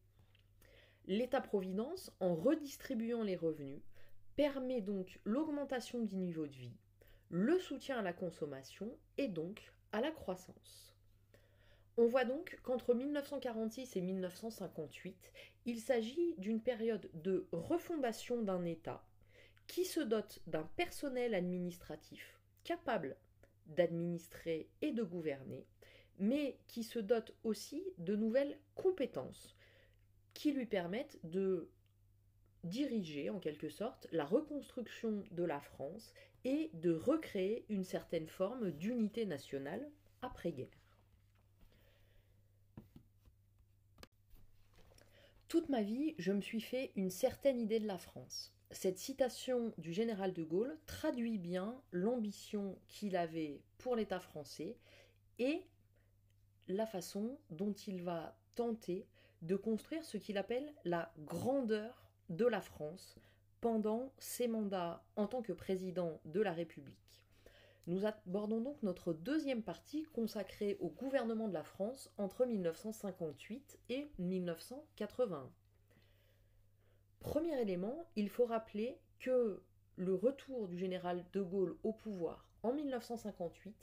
L'État-providence, 1.06 2.12
en 2.20 2.34
redistribuant 2.34 3.22
les 3.22 3.34
revenus, 3.34 3.80
permet 4.36 4.82
donc 4.82 5.18
l'augmentation 5.24 6.00
du 6.02 6.16
niveau 6.16 6.46
de 6.46 6.52
vie, 6.52 6.76
le 7.30 7.58
soutien 7.58 7.98
à 7.98 8.02
la 8.02 8.12
consommation 8.12 8.94
et 9.16 9.26
donc 9.26 9.72
à 9.92 10.02
la 10.02 10.10
croissance. 10.10 10.94
On 11.96 12.06
voit 12.06 12.26
donc 12.26 12.60
qu'entre 12.62 12.92
1946 12.92 13.96
et 13.96 14.02
1958, 14.02 15.32
il 15.64 15.80
s'agit 15.80 16.34
d'une 16.36 16.60
période 16.60 17.08
de 17.14 17.48
refondation 17.52 18.42
d'un 18.42 18.66
État 18.66 19.02
qui 19.66 19.86
se 19.86 20.00
dote 20.00 20.40
d'un 20.46 20.68
personnel 20.76 21.34
administratif 21.34 22.38
capable 22.64 23.16
d'administrer 23.68 24.68
et 24.82 24.92
de 24.92 25.02
gouverner, 25.02 25.66
mais 26.18 26.58
qui 26.66 26.82
se 26.82 26.98
dote 26.98 27.34
aussi 27.44 27.82
de 27.98 28.16
nouvelles 28.16 28.58
compétences 28.74 29.56
qui 30.34 30.52
lui 30.52 30.66
permettent 30.66 31.18
de 31.24 31.68
diriger 32.64 33.30
en 33.30 33.38
quelque 33.38 33.68
sorte 33.68 34.08
la 34.12 34.24
reconstruction 34.24 35.24
de 35.30 35.44
la 35.44 35.60
France 35.60 36.12
et 36.44 36.70
de 36.74 36.92
recréer 36.92 37.64
une 37.68 37.84
certaine 37.84 38.28
forme 38.28 38.70
d'unité 38.72 39.26
nationale 39.26 39.88
après-guerre. 40.22 40.68
Toute 45.48 45.68
ma 45.70 45.82
vie, 45.82 46.14
je 46.18 46.32
me 46.32 46.42
suis 46.42 46.60
fait 46.60 46.92
une 46.94 47.10
certaine 47.10 47.58
idée 47.58 47.80
de 47.80 47.86
la 47.86 47.98
France 47.98 48.52
cette 48.70 48.98
citation 48.98 49.72
du 49.78 49.92
général 49.92 50.32
de 50.32 50.42
Gaulle 50.42 50.76
traduit 50.86 51.38
bien 51.38 51.80
l'ambition 51.92 52.78
qu'il 52.88 53.16
avait 53.16 53.62
pour 53.78 53.96
l'État 53.96 54.20
français 54.20 54.76
et 55.38 55.62
la 56.68 56.86
façon 56.86 57.38
dont 57.50 57.72
il 57.72 58.02
va 58.02 58.36
tenter 58.54 59.06
de 59.42 59.56
construire 59.56 60.04
ce 60.04 60.18
qu'il 60.18 60.36
appelle 60.36 60.72
la 60.84 61.12
grandeur 61.20 62.10
de 62.28 62.44
la 62.44 62.60
France 62.60 63.16
pendant 63.60 64.12
ses 64.18 64.48
mandats 64.48 65.02
en 65.16 65.26
tant 65.26 65.42
que 65.42 65.52
président 65.52 66.20
de 66.24 66.40
la 66.40 66.52
République. 66.52 67.26
Nous 67.86 68.04
abordons 68.04 68.60
donc 68.60 68.82
notre 68.82 69.14
deuxième 69.14 69.62
partie 69.62 70.04
consacrée 70.12 70.76
au 70.80 70.88
gouvernement 70.90 71.48
de 71.48 71.54
la 71.54 71.64
France 71.64 72.10
entre 72.18 72.44
1958 72.44 73.78
et 73.88 74.10
1981. 74.18 75.50
Premier 77.20 77.60
élément, 77.60 78.08
il 78.16 78.28
faut 78.28 78.46
rappeler 78.46 78.98
que 79.18 79.62
le 79.96 80.14
retour 80.14 80.68
du 80.68 80.78
général 80.78 81.24
de 81.32 81.42
Gaulle 81.42 81.76
au 81.82 81.92
pouvoir 81.92 82.48
en 82.62 82.72
1958 82.72 83.74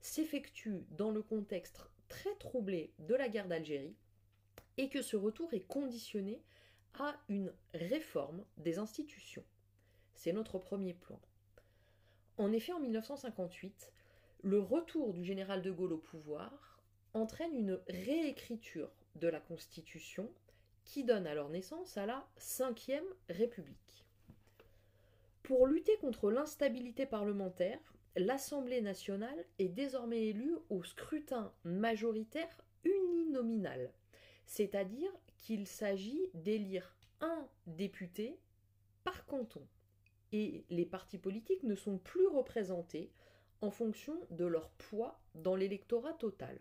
s'effectue 0.00 0.84
dans 0.90 1.10
le 1.10 1.22
contexte 1.22 1.90
très 2.08 2.34
troublé 2.36 2.92
de 3.00 3.14
la 3.14 3.28
guerre 3.28 3.48
d'Algérie 3.48 3.96
et 4.76 4.88
que 4.88 5.02
ce 5.02 5.16
retour 5.16 5.52
est 5.54 5.66
conditionné 5.66 6.42
à 6.94 7.16
une 7.28 7.52
réforme 7.74 8.44
des 8.56 8.78
institutions. 8.78 9.44
C'est 10.14 10.32
notre 10.32 10.58
premier 10.58 10.94
plan. 10.94 11.20
En 12.38 12.52
effet, 12.52 12.72
en 12.72 12.80
1958, 12.80 13.92
le 14.42 14.60
retour 14.60 15.12
du 15.12 15.24
général 15.24 15.62
de 15.62 15.70
Gaulle 15.70 15.94
au 15.94 15.98
pouvoir 15.98 16.80
entraîne 17.14 17.54
une 17.54 17.80
réécriture 17.88 18.90
de 19.16 19.28
la 19.28 19.40
Constitution 19.40 20.30
qui 20.86 21.04
donne 21.04 21.26
alors 21.26 21.50
naissance 21.50 21.98
à 21.98 22.06
la 22.06 22.26
Ve 22.38 23.02
République. 23.28 24.06
Pour 25.42 25.66
lutter 25.66 25.96
contre 25.98 26.30
l'instabilité 26.30 27.04
parlementaire, 27.06 27.78
l'Assemblée 28.16 28.80
nationale 28.80 29.44
est 29.58 29.68
désormais 29.68 30.28
élue 30.28 30.56
au 30.70 30.82
scrutin 30.82 31.52
majoritaire 31.64 32.64
uninominal, 32.84 33.92
c'est-à-dire 34.46 35.10
qu'il 35.36 35.66
s'agit 35.66 36.30
d'élire 36.34 36.94
un 37.20 37.46
député 37.66 38.38
par 39.04 39.26
canton. 39.26 39.66
Et 40.32 40.64
les 40.70 40.86
partis 40.86 41.18
politiques 41.18 41.62
ne 41.62 41.74
sont 41.74 41.98
plus 41.98 42.26
représentés 42.26 43.12
en 43.60 43.70
fonction 43.70 44.18
de 44.30 44.44
leur 44.44 44.70
poids 44.70 45.20
dans 45.34 45.56
l'électorat 45.56 46.14
total. 46.14 46.58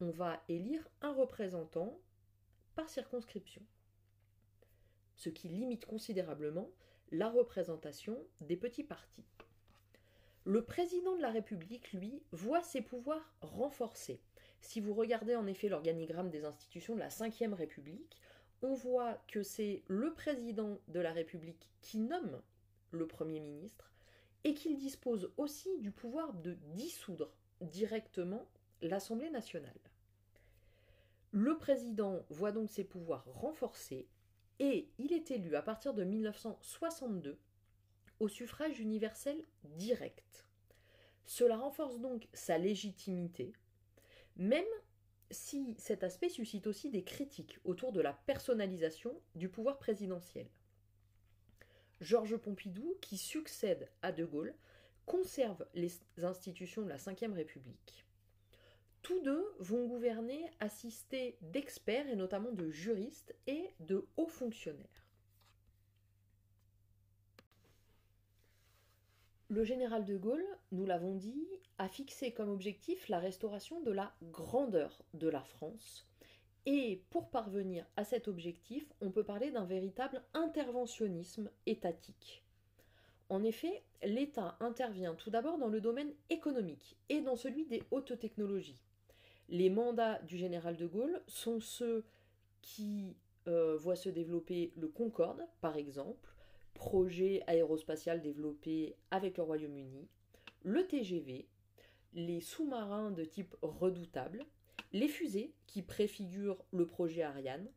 On 0.00 0.10
va 0.10 0.42
élire 0.48 0.88
un 1.00 1.12
représentant 1.12 1.98
par 2.74 2.88
circonscription, 2.88 3.62
ce 5.16 5.28
qui 5.28 5.48
limite 5.48 5.86
considérablement 5.86 6.70
la 7.10 7.28
représentation 7.28 8.18
des 8.40 8.56
petits 8.56 8.84
partis. 8.84 9.24
Le 10.44 10.64
président 10.64 11.16
de 11.16 11.22
la 11.22 11.30
République, 11.30 11.92
lui, 11.92 12.22
voit 12.32 12.62
ses 12.62 12.82
pouvoirs 12.82 13.32
renforcés. 13.42 14.20
Si 14.60 14.80
vous 14.80 14.94
regardez 14.94 15.36
en 15.36 15.46
effet 15.46 15.68
l'organigramme 15.68 16.30
des 16.30 16.44
institutions 16.44 16.94
de 16.94 17.00
la 17.00 17.08
Ve 17.08 17.54
République, 17.54 18.20
on 18.62 18.74
voit 18.74 19.22
que 19.28 19.42
c'est 19.42 19.82
le 19.88 20.14
président 20.14 20.78
de 20.88 21.00
la 21.00 21.12
République 21.12 21.68
qui 21.80 21.98
nomme 21.98 22.40
le 22.90 23.06
Premier 23.06 23.40
ministre 23.40 23.92
et 24.44 24.54
qu'il 24.54 24.76
dispose 24.76 25.32
aussi 25.36 25.78
du 25.78 25.90
pouvoir 25.90 26.32
de 26.32 26.54
dissoudre 26.74 27.30
directement 27.60 28.46
l'Assemblée 28.80 29.30
nationale. 29.30 29.78
Le 31.32 31.56
président 31.56 32.26
voit 32.28 32.52
donc 32.52 32.68
ses 32.68 32.84
pouvoirs 32.84 33.24
renforcés 33.24 34.06
et 34.58 34.90
il 34.98 35.14
est 35.14 35.30
élu 35.30 35.56
à 35.56 35.62
partir 35.62 35.94
de 35.94 36.04
1962 36.04 37.38
au 38.20 38.28
suffrage 38.28 38.78
universel 38.80 39.42
direct. 39.64 40.46
Cela 41.24 41.56
renforce 41.56 42.00
donc 42.00 42.28
sa 42.34 42.58
légitimité, 42.58 43.54
même 44.36 44.64
si 45.30 45.74
cet 45.78 46.04
aspect 46.04 46.28
suscite 46.28 46.66
aussi 46.66 46.90
des 46.90 47.02
critiques 47.02 47.58
autour 47.64 47.92
de 47.92 48.02
la 48.02 48.12
personnalisation 48.12 49.18
du 49.34 49.48
pouvoir 49.48 49.78
présidentiel. 49.78 50.46
Georges 52.02 52.36
Pompidou, 52.36 52.96
qui 53.00 53.16
succède 53.16 53.88
à 54.02 54.12
De 54.12 54.26
Gaulle, 54.26 54.54
conserve 55.06 55.66
les 55.72 55.92
institutions 56.22 56.82
de 56.82 56.88
la 56.88 56.96
Ve 56.96 57.32
République. 57.32 58.04
Tous 59.02 59.20
deux 59.22 59.44
vont 59.58 59.86
gouverner 59.86 60.48
assistés 60.60 61.36
d'experts 61.40 62.08
et 62.08 62.14
notamment 62.14 62.52
de 62.52 62.70
juristes 62.70 63.34
et 63.48 63.70
de 63.80 64.06
hauts 64.16 64.28
fonctionnaires. 64.28 65.08
Le 69.48 69.64
général 69.64 70.04
de 70.04 70.16
Gaulle, 70.16 70.46
nous 70.70 70.86
l'avons 70.86 71.16
dit, 71.16 71.46
a 71.78 71.88
fixé 71.88 72.32
comme 72.32 72.48
objectif 72.48 73.08
la 73.08 73.18
restauration 73.18 73.80
de 73.82 73.90
la 73.90 74.14
grandeur 74.22 75.02
de 75.14 75.28
la 75.28 75.42
France. 75.42 76.08
Et 76.64 77.02
pour 77.10 77.28
parvenir 77.28 77.84
à 77.96 78.04
cet 78.04 78.28
objectif, 78.28 78.86
on 79.00 79.10
peut 79.10 79.24
parler 79.24 79.50
d'un 79.50 79.66
véritable 79.66 80.22
interventionnisme 80.32 81.50
étatique. 81.66 82.44
En 83.28 83.42
effet, 83.42 83.82
l'État 84.02 84.56
intervient 84.60 85.16
tout 85.16 85.30
d'abord 85.30 85.58
dans 85.58 85.68
le 85.68 85.80
domaine 85.80 86.14
économique 86.30 86.96
et 87.08 87.20
dans 87.20 87.36
celui 87.36 87.66
des 87.66 87.82
hautes 87.90 88.18
technologies. 88.18 88.80
Les 89.48 89.70
mandats 89.70 90.20
du 90.22 90.36
général 90.36 90.76
de 90.76 90.86
Gaulle 90.86 91.22
sont 91.26 91.60
ceux 91.60 92.04
qui 92.62 93.16
euh, 93.48 93.76
voient 93.76 93.96
se 93.96 94.08
développer 94.08 94.72
le 94.76 94.88
Concorde, 94.88 95.46
par 95.60 95.76
exemple, 95.76 96.32
projet 96.74 97.42
aérospatial 97.46 98.22
développé 98.22 98.96
avec 99.10 99.36
le 99.36 99.42
Royaume-Uni, 99.42 100.08
le 100.62 100.86
TGV, 100.86 101.46
les 102.14 102.40
sous-marins 102.40 103.10
de 103.10 103.24
type 103.24 103.54
redoutable, 103.62 104.44
les 104.92 105.08
fusées 105.08 105.52
qui 105.66 105.82
préfigurent 105.82 106.64
le 106.72 106.86
projet 106.86 107.22
Ariane. 107.22 107.68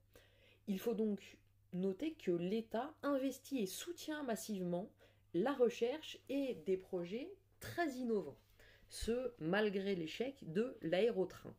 Il 0.67 0.79
faut 0.79 0.93
donc 0.93 1.38
noter 1.74 2.13
que 2.13 2.31
l'État 2.31 2.93
investit 3.03 3.60
et 3.60 3.67
soutient 3.67 4.24
massivement 4.24 4.89
la 5.34 5.53
recherche 5.53 6.17
et 6.29 6.55
des 6.65 6.77
projets 6.77 7.29
très 7.60 7.89
innovants, 7.93 8.38
ce 8.89 9.33
malgré 9.39 9.95
l'échec 9.95 10.35
de 10.41 10.77
l'aérotrain. 10.81 11.53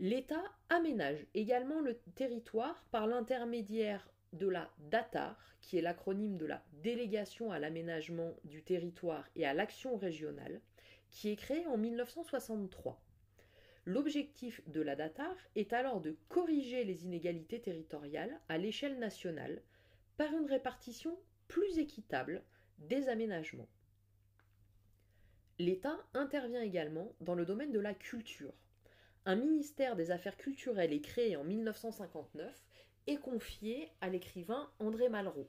L'État 0.00 0.42
aménage 0.68 1.24
également 1.34 1.80
le 1.80 1.94
territoire 2.14 2.84
par 2.90 3.06
l'intermédiaire 3.06 4.08
de 4.32 4.48
la 4.48 4.70
DATAR, 4.90 5.56
qui 5.60 5.78
est 5.78 5.82
l'acronyme 5.82 6.36
de 6.36 6.46
la 6.46 6.62
Délégation 6.82 7.52
à 7.52 7.58
l'aménagement 7.58 8.34
du 8.44 8.62
territoire 8.62 9.24
et 9.36 9.46
à 9.46 9.54
l'action 9.54 9.96
régionale, 9.96 10.60
qui 11.10 11.30
est 11.30 11.36
créée 11.36 11.66
en 11.66 11.78
1963. 11.78 13.00
L'objectif 13.86 14.60
de 14.66 14.80
la 14.80 14.96
DATAR 14.96 15.36
est 15.54 15.72
alors 15.72 16.00
de 16.00 16.16
corriger 16.28 16.84
les 16.84 17.04
inégalités 17.04 17.60
territoriales 17.60 18.40
à 18.48 18.58
l'échelle 18.58 18.98
nationale 18.98 19.62
par 20.16 20.32
une 20.32 20.46
répartition 20.46 21.16
plus 21.48 21.78
équitable 21.78 22.42
des 22.78 23.08
aménagements. 23.08 23.68
L'État 25.60 25.96
intervient 26.14 26.62
également 26.62 27.12
dans 27.20 27.36
le 27.36 27.44
domaine 27.44 27.70
de 27.70 27.78
la 27.78 27.94
culture. 27.94 28.52
Un 29.24 29.36
ministère 29.36 29.94
des 29.94 30.10
Affaires 30.10 30.36
culturelles 30.36 30.92
est 30.92 31.00
créé 31.00 31.36
en 31.36 31.44
1959 31.44 32.60
et 33.06 33.18
confié 33.18 33.88
à 34.00 34.08
l'écrivain 34.08 34.68
André 34.80 35.08
Malraux. 35.08 35.48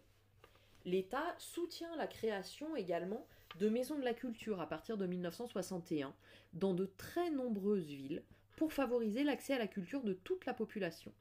L'État 0.86 1.34
soutient 1.40 1.96
la 1.96 2.06
création 2.06 2.76
également 2.76 3.26
de 3.58 3.68
maisons 3.68 3.98
de 3.98 4.04
la 4.04 4.14
culture 4.14 4.62
à 4.62 4.70
partir 4.70 4.96
de 4.98 5.08
1961 5.08 6.14
dans 6.54 6.76
de 6.76 6.86
très 6.98 7.32
nombreuses 7.32 7.88
villes 7.88 8.24
pour 8.58 8.74
favoriser 8.74 9.24
l'accès 9.24 9.56
à 9.56 9.60
la 9.60 9.68
culture 9.68 10.04
de 10.04 10.14
toute 10.14 10.46
la 10.46 10.54
population. 10.54 11.12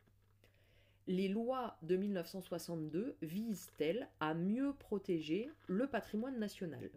Les 1.06 1.28
lois 1.28 1.76
de 1.82 1.96
1962 1.96 3.16
visent-elles 3.20 4.09
à 4.20 4.33
mieux 4.33 4.72
protéger 4.72 5.50
le 5.66 5.87
patrimoine 5.87 6.38
national? 6.38 6.90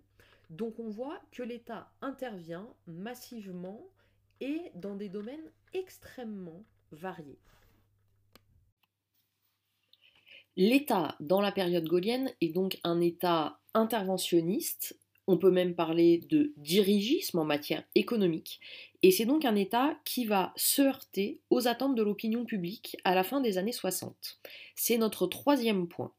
Donc 0.50 0.80
on 0.80 0.90
voit 0.90 1.22
que 1.32 1.44
l'État 1.44 1.92
intervient 2.02 2.70
massivement 2.88 3.86
et 4.40 4.62
dans 4.76 4.96
des 4.96 5.10
domaines 5.10 5.52
extrêmement 5.74 6.64
variés. 6.92 7.40
L'État 10.56 11.16
dans 11.20 11.42
la 11.42 11.52
période 11.52 11.88
gaulienne 11.88 12.32
est 12.40 12.54
donc 12.54 12.80
un 12.86 13.02
État 13.02 13.60
interventionniste, 13.74 14.98
on 15.28 15.38
peut 15.38 15.52
même 15.52 15.76
parler 15.76 16.20
de 16.30 16.54
dirigisme 16.56 17.40
en 17.40 17.46
matière 17.46 17.84
économique, 17.94 18.62
et 19.04 19.12
c'est 19.12 19.26
donc 19.26 19.46
un 19.46 19.56
État 19.56 20.00
qui 20.06 20.26
va 20.26 20.54
se 20.56 20.82
heurter 20.82 21.40
aux 21.50 21.68
attentes 21.68 21.96
de 21.96 22.02
l'opinion 22.02 22.46
publique 22.46 22.98
à 23.04 23.14
la 23.14 23.24
fin 23.24 23.42
des 23.42 23.58
années 23.58 23.72
60. 23.72 24.40
C'est 24.76 24.98
notre 24.98 25.28
troisième 25.28 25.88
point. 25.88 26.12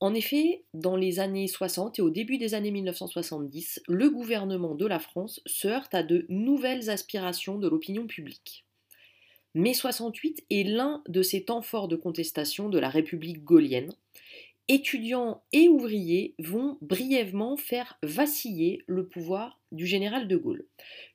En 0.00 0.14
effet, 0.14 0.64
dans 0.74 0.96
les 0.96 1.18
années 1.18 1.48
60 1.48 1.98
et 1.98 2.02
au 2.02 2.10
début 2.10 2.38
des 2.38 2.54
années 2.54 2.70
1970, 2.70 3.82
le 3.88 4.10
gouvernement 4.10 4.74
de 4.74 4.86
la 4.86 5.00
France 5.00 5.40
se 5.44 5.66
heurte 5.66 5.94
à 5.94 6.04
de 6.04 6.24
nouvelles 6.28 6.88
aspirations 6.88 7.58
de 7.58 7.68
l'opinion 7.68 8.06
publique. 8.06 8.64
Mai 9.54 9.74
68 9.74 10.44
est 10.50 10.62
l'un 10.62 11.02
de 11.08 11.22
ces 11.22 11.44
temps 11.44 11.62
forts 11.62 11.88
de 11.88 11.96
contestation 11.96 12.68
de 12.68 12.78
la 12.78 12.90
République 12.90 13.42
gaulienne. 13.42 13.92
Étudiants 14.70 15.42
et 15.52 15.68
ouvriers 15.68 16.34
vont 16.38 16.76
brièvement 16.82 17.56
faire 17.56 17.98
vaciller 18.02 18.84
le 18.86 19.08
pouvoir 19.08 19.58
du 19.72 19.86
général 19.86 20.28
de 20.28 20.36
Gaulle. 20.36 20.66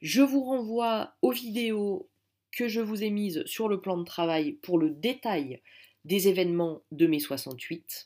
Je 0.01 0.23
vous 0.23 0.43
renvoie 0.43 1.13
aux 1.21 1.31
vidéos 1.31 2.09
que 2.51 2.67
je 2.67 2.81
vous 2.81 3.03
ai 3.03 3.11
mises 3.11 3.43
sur 3.45 3.69
le 3.69 3.79
plan 3.79 3.97
de 3.97 4.03
travail 4.03 4.53
pour 4.53 4.79
le 4.79 4.89
détail 4.89 5.61
des 6.03 6.27
événements 6.27 6.81
de 6.91 7.05
mai 7.05 7.19
68. 7.19 8.05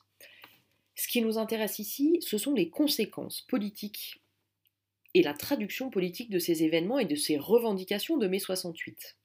Ce 0.96 1.08
qui 1.08 1.22
nous 1.22 1.38
intéresse 1.38 1.80
ici, 1.80 2.18
ce 2.22 2.38
sont 2.38 2.54
les 2.54 2.70
conséquences 2.70 3.42
politiques 3.42 4.22
et 5.14 5.24
la 5.24 5.34
traduction 5.34 5.90
politique 5.90 6.30
de 6.30 6.40
ces 6.40 6.64
événements 6.64 7.00
et 7.00 7.06
de 7.06 7.16
ces 7.16 7.38
revendications 7.38 8.18
de 8.18 8.28
mai 8.28 8.40
68. 8.40 9.18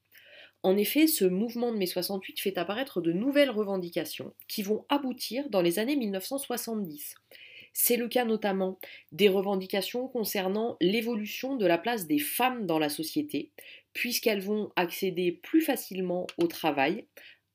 En 0.63 0.77
effet, 0.77 1.07
ce 1.07 1.25
mouvement 1.25 1.73
de 1.73 1.77
mai 1.77 1.85
68 1.85 2.39
fait 2.39 2.57
apparaître 2.57 3.01
de 3.01 3.11
nouvelles 3.11 3.49
revendications 3.49 4.33
qui 4.47 4.63
vont 4.63 4.85
aboutir 4.87 5.49
dans 5.49 5.61
les 5.61 5.77
années 5.77 5.97
1970. 5.97 7.15
C'est 7.73 7.97
le 7.97 8.07
cas 8.07 8.23
notamment 8.23 8.79
des 9.11 9.27
revendications 9.27 10.07
concernant 10.07 10.77
l'évolution 10.79 11.57
de 11.57 11.65
la 11.65 11.77
place 11.77 12.07
des 12.07 12.19
femmes 12.19 12.65
dans 12.65 12.79
la 12.79 12.89
société, 12.89 13.51
puisqu'elles 13.91 14.41
vont 14.41 14.71
accéder 14.75 15.31
plus 15.31 15.61
facilement 15.61 16.27
au 16.37 16.47
travail, 16.47 17.05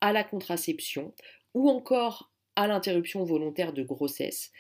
à 0.00 0.12
la 0.12 0.22
contraception 0.22 1.14
ou 1.54 1.68
encore 1.68 2.30
à 2.56 2.66
l'interruption 2.66 3.24
volontaire 3.24 3.72
de 3.72 3.82
grossesse, 3.82 4.52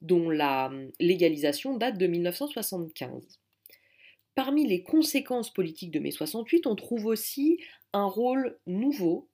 dont 0.00 0.28
la 0.28 0.66
hum, 0.66 0.90
légalisation 0.98 1.76
date 1.76 1.98
de 1.98 2.06
1975. 2.06 3.38
Parmi 4.34 4.66
les 4.66 4.82
conséquences 4.82 5.52
politiques 5.52 5.90
de 5.90 5.98
mai 5.98 6.10
68, 6.10 6.66
on 6.66 6.74
trouve 6.74 7.06
aussi 7.06 7.58
un 7.92 8.06
rôle 8.06 8.58
nouveau 8.66 9.28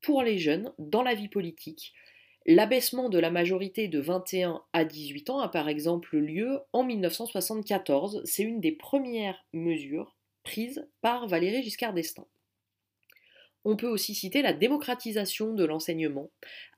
pour 0.00 0.22
les 0.22 0.38
jeunes 0.38 0.72
dans 0.78 1.02
la 1.02 1.14
vie 1.14 1.28
politique. 1.28 1.92
L'abaissement 2.44 3.08
de 3.08 3.18
la 3.18 3.30
majorité 3.30 3.86
de 3.86 4.00
21 4.00 4.62
à 4.72 4.84
18 4.84 5.30
ans 5.30 5.38
a 5.38 5.48
par 5.48 5.68
exemple 5.68 6.16
lieu 6.16 6.60
en 6.72 6.82
1974. 6.82 8.22
C'est 8.24 8.42
une 8.42 8.60
des 8.60 8.72
premières 8.72 9.46
mesures 9.52 10.16
prises 10.42 10.88
par 11.02 11.28
Valéry 11.28 11.62
Giscard 11.62 11.94
d'Estaing. 11.94 12.26
On 13.64 13.76
peut 13.76 13.86
aussi 13.86 14.16
citer 14.16 14.42
la 14.42 14.52
démocratisation 14.52 15.54
de 15.54 15.64
l'enseignement 15.64 16.30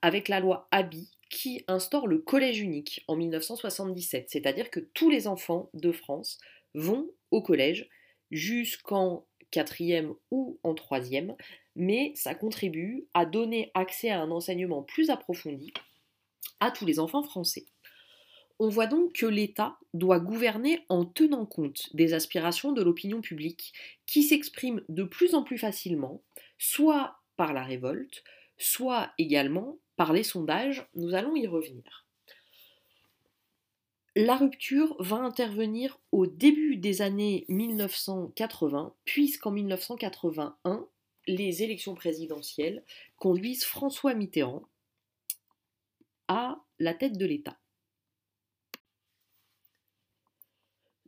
avec 0.03 0.27
la 0.27 0.39
loi 0.39 0.67
Abi 0.69 1.09
qui 1.31 1.63
instaure 1.67 2.05
le 2.05 2.19
collège 2.19 2.61
unique 2.61 3.03
en 3.07 3.15
1977, 3.15 4.29
c'est-à-dire 4.29 4.69
que 4.69 4.79
tous 4.79 5.09
les 5.09 5.27
enfants 5.27 5.71
de 5.73 5.91
France 5.91 6.37
vont 6.75 7.09
au 7.31 7.41
collège 7.41 7.89
jusqu'en 8.29 9.25
quatrième 9.55 10.13
ou 10.31 10.59
en 10.63 10.73
troisième, 10.73 11.33
mais 11.77 12.11
ça 12.15 12.35
contribue 12.35 13.07
à 13.13 13.25
donner 13.25 13.71
accès 13.73 14.09
à 14.09 14.19
un 14.19 14.29
enseignement 14.29 14.83
plus 14.83 15.09
approfondi 15.09 15.71
à 16.59 16.71
tous 16.71 16.85
les 16.85 16.99
enfants 16.99 17.23
français. 17.23 17.65
On 18.59 18.67
voit 18.67 18.87
donc 18.87 19.13
que 19.13 19.25
l'État 19.25 19.77
doit 19.93 20.19
gouverner 20.19 20.83
en 20.89 21.05
tenant 21.05 21.45
compte 21.45 21.87
des 21.95 22.13
aspirations 22.13 22.73
de 22.73 22.83
l'opinion 22.83 23.21
publique 23.21 23.73
qui 24.05 24.23
s'expriment 24.23 24.81
de 24.89 25.03
plus 25.03 25.35
en 25.35 25.43
plus 25.43 25.57
facilement, 25.57 26.21
soit 26.57 27.15
par 27.37 27.53
la 27.53 27.63
révolte, 27.63 28.25
soit 28.57 29.13
également 29.17 29.77
par 29.95 30.11
les 30.11 30.23
sondages, 30.23 30.85
nous 30.95 31.15
allons 31.15 31.37
y 31.37 31.47
revenir. 31.47 32.04
La 34.15 34.37
rupture 34.37 34.95
va 34.99 35.17
intervenir 35.17 35.99
au 36.11 36.25
début 36.25 36.77
des 36.77 37.01
années 37.01 37.45
1980, 37.49 38.93
puisqu'en 39.03 39.51
1981, 39.51 40.87
les 41.27 41.63
élections 41.63 41.95
présidentielles 41.95 42.83
conduisent 43.17 43.65
François 43.65 44.13
Mitterrand 44.13 44.63
à 46.27 46.59
la 46.79 46.93
tête 46.93 47.17
de 47.17 47.25
l'État. 47.25 47.57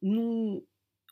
Nous 0.01 0.65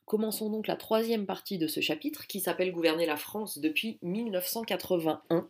Commençons 0.06 0.52
donc 0.52 0.68
la 0.68 0.76
troisième 0.76 1.26
partie 1.26 1.58
de 1.58 1.68
ce 1.68 1.82
chapitre 1.82 2.28
qui 2.28 2.40
s'appelle 2.40 2.72
Gouverner 2.72 3.08
la 3.08 3.18
France 3.18 3.58
depuis 3.58 3.98
1981 4.04 5.50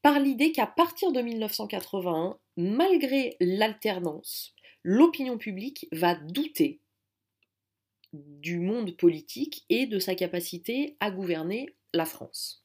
par 0.00 0.18
l'idée 0.18 0.50
qu'à 0.50 0.66
partir 0.66 1.12
de 1.12 1.20
1981, 1.20 2.38
malgré 2.56 3.36
l'alternance, 3.38 4.54
l'opinion 4.84 5.38
publique 5.38 5.86
va 5.92 6.14
douter 6.14 6.80
du 8.12 8.58
monde 8.58 8.96
politique 8.96 9.64
et 9.68 9.86
de 9.86 9.98
sa 9.98 10.14
capacité 10.14 10.96
à 11.00 11.10
gouverner 11.10 11.74
la 11.94 12.04
France. 12.04 12.64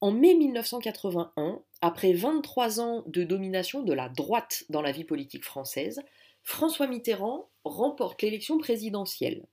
En 0.00 0.12
mai 0.12 0.34
1981, 0.34 1.62
après 1.80 2.12
23 2.12 2.80
ans 2.80 3.04
de 3.06 3.24
domination 3.24 3.82
de 3.82 3.92
la 3.94 4.10
droite 4.10 4.64
dans 4.68 4.82
la 4.82 4.92
vie 4.92 5.04
politique 5.04 5.44
française, 5.44 6.02
François 6.42 6.86
Mitterrand 6.86 7.48
remporte 7.64 8.20
l'élection 8.20 8.58
présidentielle. 8.58 9.46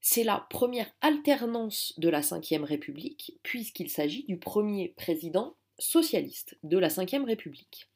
C'est 0.00 0.24
la 0.24 0.44
première 0.50 0.92
alternance 1.00 1.94
de 1.98 2.08
la 2.08 2.20
Ve 2.20 2.64
République, 2.64 3.38
puisqu'il 3.44 3.88
s'agit 3.88 4.24
du 4.24 4.36
premier 4.36 4.88
président 4.96 5.54
socialiste 5.78 6.58
de 6.64 6.78
la 6.78 6.88
Ve 6.88 7.24
République. 7.24 7.91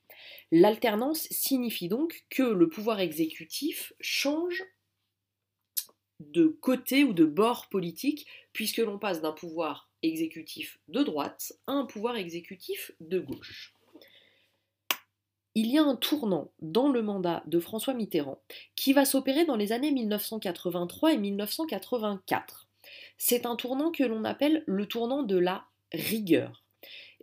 L'alternance 0.53 1.27
signifie 1.31 1.89
donc 1.89 2.25
que 2.31 2.43
le 2.43 2.69
pouvoir 2.69 3.01
exécutif 3.01 3.93
change 4.01 4.65
de 6.21 6.47
côté 6.47 7.05
ou 7.05 7.13
de 7.13 7.25
bord 7.25 7.69
politique, 7.69 8.27
puisque 8.53 8.79
l'on 8.79 8.99
passe 8.99 9.21
d'un 9.21 9.33
pouvoir 9.33 9.91
exécutif 10.03 10.79
de 10.89 11.03
droite 11.03 11.53
à 11.67 11.73
un 11.73 11.85
pouvoir 11.85 12.17
exécutif 12.17 12.93
de 13.01 13.21
gauche. 13.21 13.75
Il 15.55 15.69
y 15.69 15.79
a 15.79 15.83
un 15.83 15.97
tournant 15.97 16.53
dans 16.61 16.89
le 16.89 17.03
mandat 17.03 17.43
de 17.47 17.59
François 17.61 17.95
Mitterrand 17.95 18.43
qui 18.75 18.93
va 18.93 19.07
s'opérer 19.07 19.47
dans 19.47 19.57
les 19.57 19.73
années 19.73 19.91
1983 19.91 21.15
et 21.15 21.19
1984. 21.19 22.69
C'est 23.17 23.47
un 23.47 23.57
tournant 23.57 23.91
que 23.91 24.05
l'on 24.05 24.25
appelle 24.25 24.65
le 24.67 24.87
tournant 24.87 25.23
de 25.23 25.39
la 25.39 25.65
rigueur. 25.93 26.63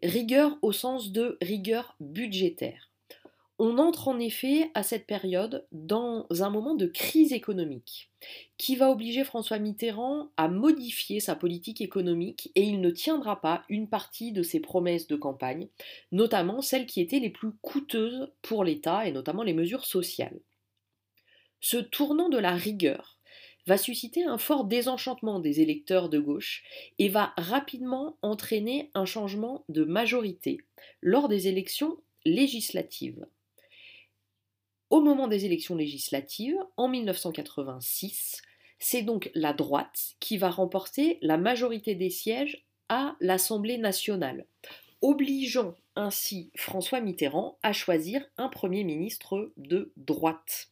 Rigueur 0.02 0.58
au 0.62 0.72
sens 0.72 1.12
de 1.12 1.38
rigueur 1.42 1.96
budgétaire. 2.00 2.92
On 3.65 3.78
entre 3.78 4.10
en 4.10 4.19
effet 4.19 4.69
à 4.73 4.84
cette 4.84 5.08
période 5.08 5.65
dans 5.71 6.28
un 6.41 6.49
moment 6.49 6.76
de 6.76 6.86
crise 6.86 7.32
économique 7.32 8.12
qui 8.58 8.76
va 8.76 8.91
obliger 8.91 9.23
François 9.23 9.58
Mitterrand 9.58 10.32
à 10.36 10.49
modifier 10.49 11.21
sa 11.21 11.34
politique 11.34 11.80
économique 11.80 12.52
et 12.56 12.63
il 12.63 12.82
ne 12.82 12.89
tiendra 12.89 13.39
pas 13.39 13.63
une 13.69 13.88
partie 13.88 14.34
de 14.34 14.43
ses 14.43 14.60
promesses 14.60 15.08
de 15.08 15.15
campagne, 15.15 15.69
notamment 16.12 16.60
celles 16.60 16.86
qui 16.86 16.99
étaient 16.99 17.21
les 17.21 17.30
plus 17.30 17.54
coûteuses 17.62 18.34
pour 18.41 18.65
l'État 18.65 19.08
et 19.08 19.13
notamment 19.13 19.43
les 19.43 19.54
mesures 19.54 19.86
sociales. 19.86 20.41
Ce 21.62 21.78
tournant 21.78 22.28
de 22.28 22.39
la 22.39 22.56
rigueur 22.56 23.17
va 23.65 23.78
susciter 23.78 24.26
un 24.26 24.38
fort 24.38 24.65
désenchantement 24.65 25.39
des 25.39 25.62
électeurs 25.62 26.10
de 26.10 26.19
gauche 26.19 26.65
et 26.99 27.08
va 27.08 27.32
rapidement 27.38 28.17
entraîner 28.23 28.91
un 28.93 29.06
changement 29.06 29.63
de 29.69 29.86
majorité 29.86 30.58
lors 31.02 31.30
des 31.30 31.47
élections 31.47 31.97
législatives. 32.26 33.26
Au 34.93 35.01
moment 35.01 35.27
des 35.27 35.45
élections 35.45 35.75
législatives, 35.75 36.56
en 36.77 36.88
1986, 36.88 38.43
c'est 38.77 39.01
donc 39.01 39.32
la 39.34 39.51
droite 39.51 40.13
qui 40.19 40.38
va 40.38 40.51
remporter 40.51 41.17
la 41.23 41.38
majorité 41.38 41.95
des 41.95 42.12
sièges 42.12 42.63
à 42.89 43.15
l'Assemblée 43.19 43.79
nationale, 43.79 44.45
obligeant 45.01 45.73
ainsi 45.95 46.51
François 46.56 47.01
Mitterrand 47.01 47.58
à 47.63 47.73
choisir 47.73 48.23
un 48.38 48.49
Premier 48.49 48.84
ministre 48.84 49.51
de 49.58 49.91
droite. 49.97 50.69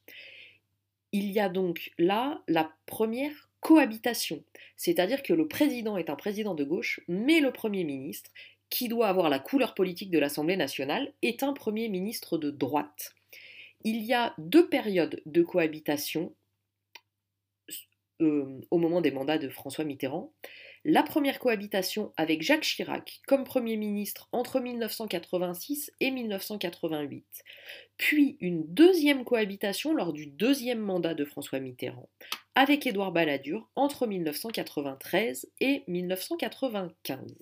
Il 1.13 1.31
y 1.31 1.39
a 1.39 1.49
donc 1.49 1.91
là 1.97 2.43
la 2.47 2.71
première 2.85 3.49
cohabitation, 3.59 4.43
c'est-à-dire 4.77 5.23
que 5.23 5.33
le 5.33 5.47
président 5.47 5.97
est 5.97 6.11
un 6.11 6.15
président 6.15 6.53
de 6.53 6.63
gauche, 6.63 6.99
mais 7.07 7.39
le 7.39 7.51
Premier 7.51 7.83
ministre, 7.83 8.29
qui 8.69 8.87
doit 8.87 9.07
avoir 9.07 9.31
la 9.31 9.39
couleur 9.39 9.73
politique 9.73 10.11
de 10.11 10.19
l'Assemblée 10.19 10.57
nationale, 10.57 11.11
est 11.23 11.41
un 11.41 11.53
Premier 11.53 11.89
ministre 11.89 12.37
de 12.37 12.51
droite 12.51 13.15
il 13.83 14.03
y 14.03 14.13
a 14.13 14.33
deux 14.37 14.67
périodes 14.67 15.21
de 15.25 15.43
cohabitation 15.43 16.35
euh, 18.21 18.61
au 18.69 18.77
moment 18.77 19.01
des 19.01 19.11
mandats 19.11 19.37
de 19.37 19.49
François 19.49 19.83
Mitterrand. 19.83 20.31
La 20.83 21.03
première 21.03 21.39
cohabitation 21.39 22.11
avec 22.17 22.41
Jacques 22.41 22.63
Chirac 22.63 23.21
comme 23.27 23.43
Premier 23.43 23.77
ministre 23.77 24.29
entre 24.31 24.59
1986 24.59 25.91
et 25.99 26.09
1988, 26.09 27.25
puis 27.97 28.37
une 28.39 28.63
deuxième 28.73 29.23
cohabitation 29.23 29.93
lors 29.93 30.11
du 30.11 30.25
deuxième 30.25 30.79
mandat 30.79 31.13
de 31.13 31.25
François 31.25 31.59
Mitterrand 31.59 32.09
avec 32.55 32.85
Édouard 32.85 33.11
Balladur 33.11 33.69
entre 33.75 34.07
1993 34.07 35.49
et 35.61 35.83
1995. 35.87 37.35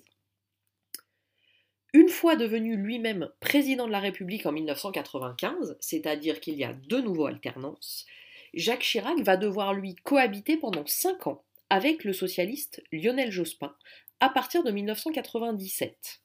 Une 1.92 2.08
fois 2.08 2.36
devenu 2.36 2.76
lui-même 2.76 3.30
président 3.40 3.86
de 3.86 3.92
la 3.92 3.98
République 3.98 4.46
en 4.46 4.52
1995, 4.52 5.76
c'est-à-dire 5.80 6.40
qu'il 6.40 6.54
y 6.54 6.64
a 6.64 6.72
de 6.72 6.98
nouveau 6.98 7.26
alternances, 7.26 8.06
Jacques 8.54 8.82
Chirac 8.82 9.18
va 9.20 9.36
devoir 9.36 9.74
lui 9.74 9.96
cohabiter 9.96 10.56
pendant 10.56 10.86
cinq 10.86 11.26
ans 11.26 11.42
avec 11.68 12.04
le 12.04 12.12
socialiste 12.12 12.82
Lionel 12.92 13.32
Jospin 13.32 13.74
à 14.20 14.28
partir 14.28 14.62
de 14.62 14.70
1997. 14.70 16.20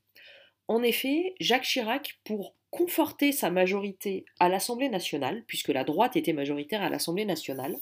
En 0.68 0.84
effet, 0.84 1.36
Jacques 1.40 1.64
Chirac, 1.64 2.20
pour 2.24 2.56
conforter 2.70 3.32
sa 3.32 3.50
majorité 3.50 4.26
à 4.40 4.50
l'Assemblée 4.50 4.90
nationale, 4.90 5.44
puisque 5.48 5.70
la 5.70 5.84
droite 5.84 6.16
était 6.16 6.34
majoritaire 6.34 6.84
à 6.84 6.90
l'Assemblée 6.90 7.26
nationale, 7.26 7.76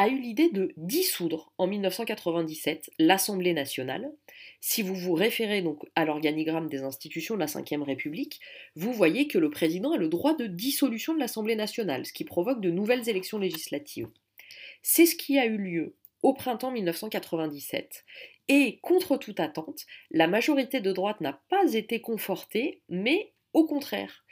a 0.00 0.08
eu 0.08 0.18
l'idée 0.18 0.48
de 0.48 0.72
dissoudre 0.78 1.52
en 1.58 1.66
1997 1.66 2.90
l'Assemblée 2.98 3.52
nationale. 3.52 4.10
Si 4.62 4.80
vous 4.80 4.94
vous 4.94 5.12
référez 5.12 5.60
donc 5.60 5.82
à 5.94 6.06
l'organigramme 6.06 6.70
des 6.70 6.84
institutions 6.84 7.34
de 7.34 7.40
la 7.40 7.44
Ve 7.44 7.82
République, 7.82 8.40
vous 8.76 8.94
voyez 8.94 9.28
que 9.28 9.36
le 9.36 9.50
président 9.50 9.92
a 9.92 9.98
le 9.98 10.08
droit 10.08 10.34
de 10.34 10.46
dissolution 10.46 11.12
de 11.12 11.18
l'Assemblée 11.18 11.54
nationale, 11.54 12.06
ce 12.06 12.14
qui 12.14 12.24
provoque 12.24 12.62
de 12.62 12.70
nouvelles 12.70 13.10
élections 13.10 13.36
législatives. 13.36 14.08
C'est 14.80 15.04
ce 15.04 15.16
qui 15.16 15.38
a 15.38 15.44
eu 15.44 15.58
lieu 15.58 15.96
au 16.22 16.32
printemps 16.32 16.70
1997. 16.70 18.06
Et 18.48 18.78
contre 18.80 19.18
toute 19.18 19.38
attente, 19.38 19.84
la 20.10 20.28
majorité 20.28 20.80
de 20.80 20.92
droite 20.92 21.20
n'a 21.20 21.42
pas 21.50 21.74
été 21.74 22.00
confortée, 22.00 22.80
mais 22.88 23.34
au 23.52 23.66
contraire, 23.66 24.24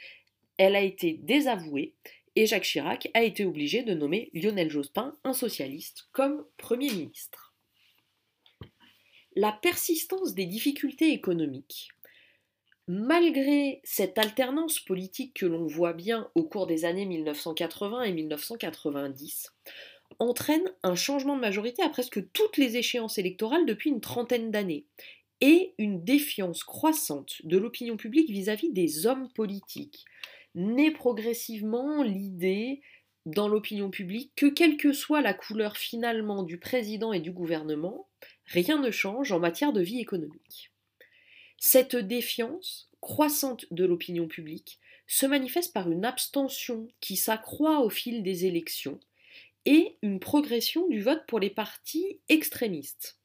elle 0.57 0.75
a 0.75 0.81
été 0.81 1.19
désavouée 1.21 1.93
et 2.39 2.45
Jacques 2.45 2.63
Chirac 2.63 3.09
a 3.15 3.23
été 3.23 3.43
obligé 3.43 3.83
de 3.83 3.93
nommer 3.93 4.29
Lionel 4.33 4.69
Jospin, 4.69 5.13
un 5.25 5.33
socialiste, 5.33 6.07
comme 6.13 6.45
Premier 6.55 6.89
ministre. 6.89 7.53
La 9.35 9.51
persistance 9.51 10.35
des 10.35 10.45
difficultés 10.45 11.11
économiques, 11.11 11.89
malgré 12.87 13.81
cette 13.83 14.17
alternance 14.17 14.79
politique 14.79 15.33
que 15.33 15.45
l'on 15.45 15.67
voit 15.67 15.91
bien 15.91 16.31
au 16.33 16.43
cours 16.43 16.65
des 16.65 16.85
années 16.85 17.05
1980 17.05 18.03
et 18.03 18.13
1990, 18.13 19.53
entraîne 20.19 20.71
un 20.83 20.95
changement 20.95 21.35
de 21.35 21.41
majorité 21.41 21.83
à 21.83 21.89
presque 21.89 22.31
toutes 22.31 22.55
les 22.55 22.77
échéances 22.77 23.17
électorales 23.17 23.65
depuis 23.65 23.89
une 23.89 23.99
trentaine 23.99 24.49
d'années, 24.49 24.85
et 25.41 25.73
une 25.77 26.03
défiance 26.03 26.63
croissante 26.63 27.41
de 27.43 27.57
l'opinion 27.57 27.97
publique 27.97 28.29
vis-à-vis 28.29 28.69
-vis 28.69 28.73
des 28.73 29.05
hommes 29.05 29.29
politiques, 29.29 30.05
naît 30.55 30.91
progressivement 30.91 32.03
l'idée 32.03 32.81
dans 33.25 33.47
l'opinion 33.47 33.89
publique 33.89 34.33
que 34.35 34.47
quelle 34.47 34.77
que 34.77 34.93
soit 34.93 35.21
la 35.21 35.33
couleur 35.33 35.77
finalement 35.77 36.43
du 36.43 36.57
président 36.57 37.13
et 37.13 37.19
du 37.19 37.31
gouvernement, 37.31 38.07
rien 38.45 38.79
ne 38.79 38.91
change 38.91 39.31
en 39.31 39.39
matière 39.39 39.73
de 39.73 39.81
vie 39.81 39.99
économique. 39.99 40.71
Cette 41.57 41.95
défiance 41.95 42.89
croissante 43.01 43.65
de 43.71 43.85
l'opinion 43.85 44.27
publique 44.27 44.79
se 45.07 45.25
manifeste 45.25 45.73
par 45.73 45.91
une 45.91 46.05
abstention 46.05 46.87
qui 47.01 47.15
s'accroît 47.17 47.81
au 47.81 47.89
fil 47.89 48.23
des 48.23 48.45
élections 48.45 48.99
et 49.65 49.97
une 50.01 50.19
progression 50.19 50.87
du 50.87 51.01
vote 51.01 51.23
pour 51.27 51.39
les 51.39 51.49
partis 51.49 52.19
extrémistes. 52.29 53.18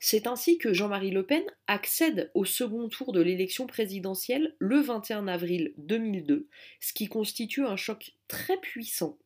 C'est 0.00 0.26
ainsi 0.26 0.58
que 0.58 0.72
Jean-Marie 0.72 1.10
Le 1.10 1.24
Pen 1.24 1.44
accède 1.66 2.30
au 2.34 2.44
second 2.44 2.88
tour 2.88 3.12
de 3.12 3.20
l'élection 3.20 3.66
présidentielle 3.66 4.54
le 4.58 4.80
21 4.80 5.28
avril 5.28 5.72
2002, 5.78 6.48
ce 6.80 6.92
qui 6.92 7.08
constitue 7.08 7.64
un 7.64 7.76
choc 7.76 8.12
très 8.28 8.58
puissant 8.58 9.18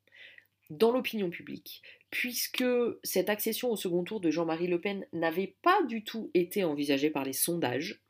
dans 0.71 0.93
l'opinion 0.93 1.31
publique, 1.31 1.83
puisque 2.11 2.65
cette 3.03 3.31
accession 3.31 3.71
au 3.71 3.77
second 3.77 4.05
tour 4.05 4.21
de 4.21 4.31
Jean-Marie 4.31 4.69
Le 4.69 4.81
Pen 4.81 5.07
n'avait 5.13 5.55
pas 5.63 5.83
du 5.85 6.05
tout 6.05 6.31
été 6.35 6.65
envisagée 6.65 7.11
par 7.11 7.25
les 7.25 7.33
sondages, 7.33 8.01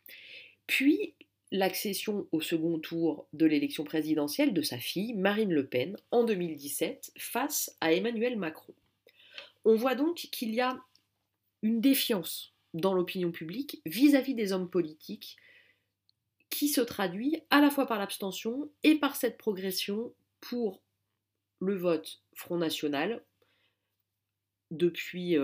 puis 0.67 1.15
l'accession 1.51 2.27
au 2.33 2.41
second 2.41 2.79
tour 2.79 3.27
de 3.33 3.47
l'élection 3.47 3.85
présidentielle 3.85 4.53
de 4.53 4.63
sa 4.63 4.79
fille, 4.79 5.15
Marine 5.15 5.53
Le 5.53 5.67
Pen, 5.67 5.97
en 6.11 6.25
2017, 6.25 7.13
face 7.17 7.75
à 7.81 7.93
Emmanuel 7.93 8.37
Macron. 8.37 8.75
On 9.65 9.75
voit 9.75 9.95
donc 9.95 10.17
qu'il 10.33 10.55
y 10.55 10.61
a 10.61 10.79
une 11.63 11.81
défiance 11.81 12.55
dans 12.75 12.95
l'opinion 12.95 13.33
publique 13.33 13.81
vis-à-vis 13.87 14.35
des 14.35 14.53
hommes 14.53 14.71
politiques 14.71 15.37
qui 16.51 16.69
se 16.69 16.81
traduit 16.81 17.43
à 17.51 17.61
la 17.61 17.71
fois 17.71 17.87
par 17.87 17.99
l'abstention 17.99 18.71
et 18.83 18.97
par 18.99 19.17
cette 19.17 19.39
progression 19.39 20.15
pour 20.41 20.83
le 21.61 21.77
vote 21.77 22.23
Front 22.35 22.59
National 22.59 23.23
depuis 24.71 25.37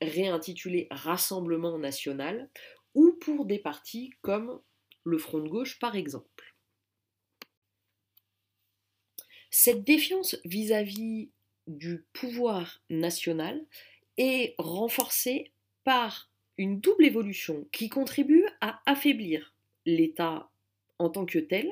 réintitulé 0.00 0.86
Rassemblement 0.90 1.78
national, 1.78 2.50
ou 2.94 3.12
pour 3.20 3.44
des 3.44 3.58
partis 3.58 4.10
comme 4.22 4.60
le 5.04 5.18
Front 5.18 5.40
de 5.40 5.48
gauche 5.48 5.78
par 5.78 5.96
exemple. 5.96 6.56
Cette 9.50 9.84
défiance 9.84 10.36
vis-à-vis 10.44 11.30
du 11.66 12.04
pouvoir 12.12 12.80
national 12.88 13.64
est 14.16 14.54
renforcée 14.58 15.52
par 15.84 16.30
une 16.58 16.80
double 16.80 17.04
évolution 17.04 17.66
qui 17.72 17.88
contribue 17.88 18.44
à 18.60 18.80
affaiblir 18.86 19.54
l'État 19.86 20.50
en 20.98 21.08
tant 21.08 21.24
que 21.24 21.38
tel, 21.38 21.68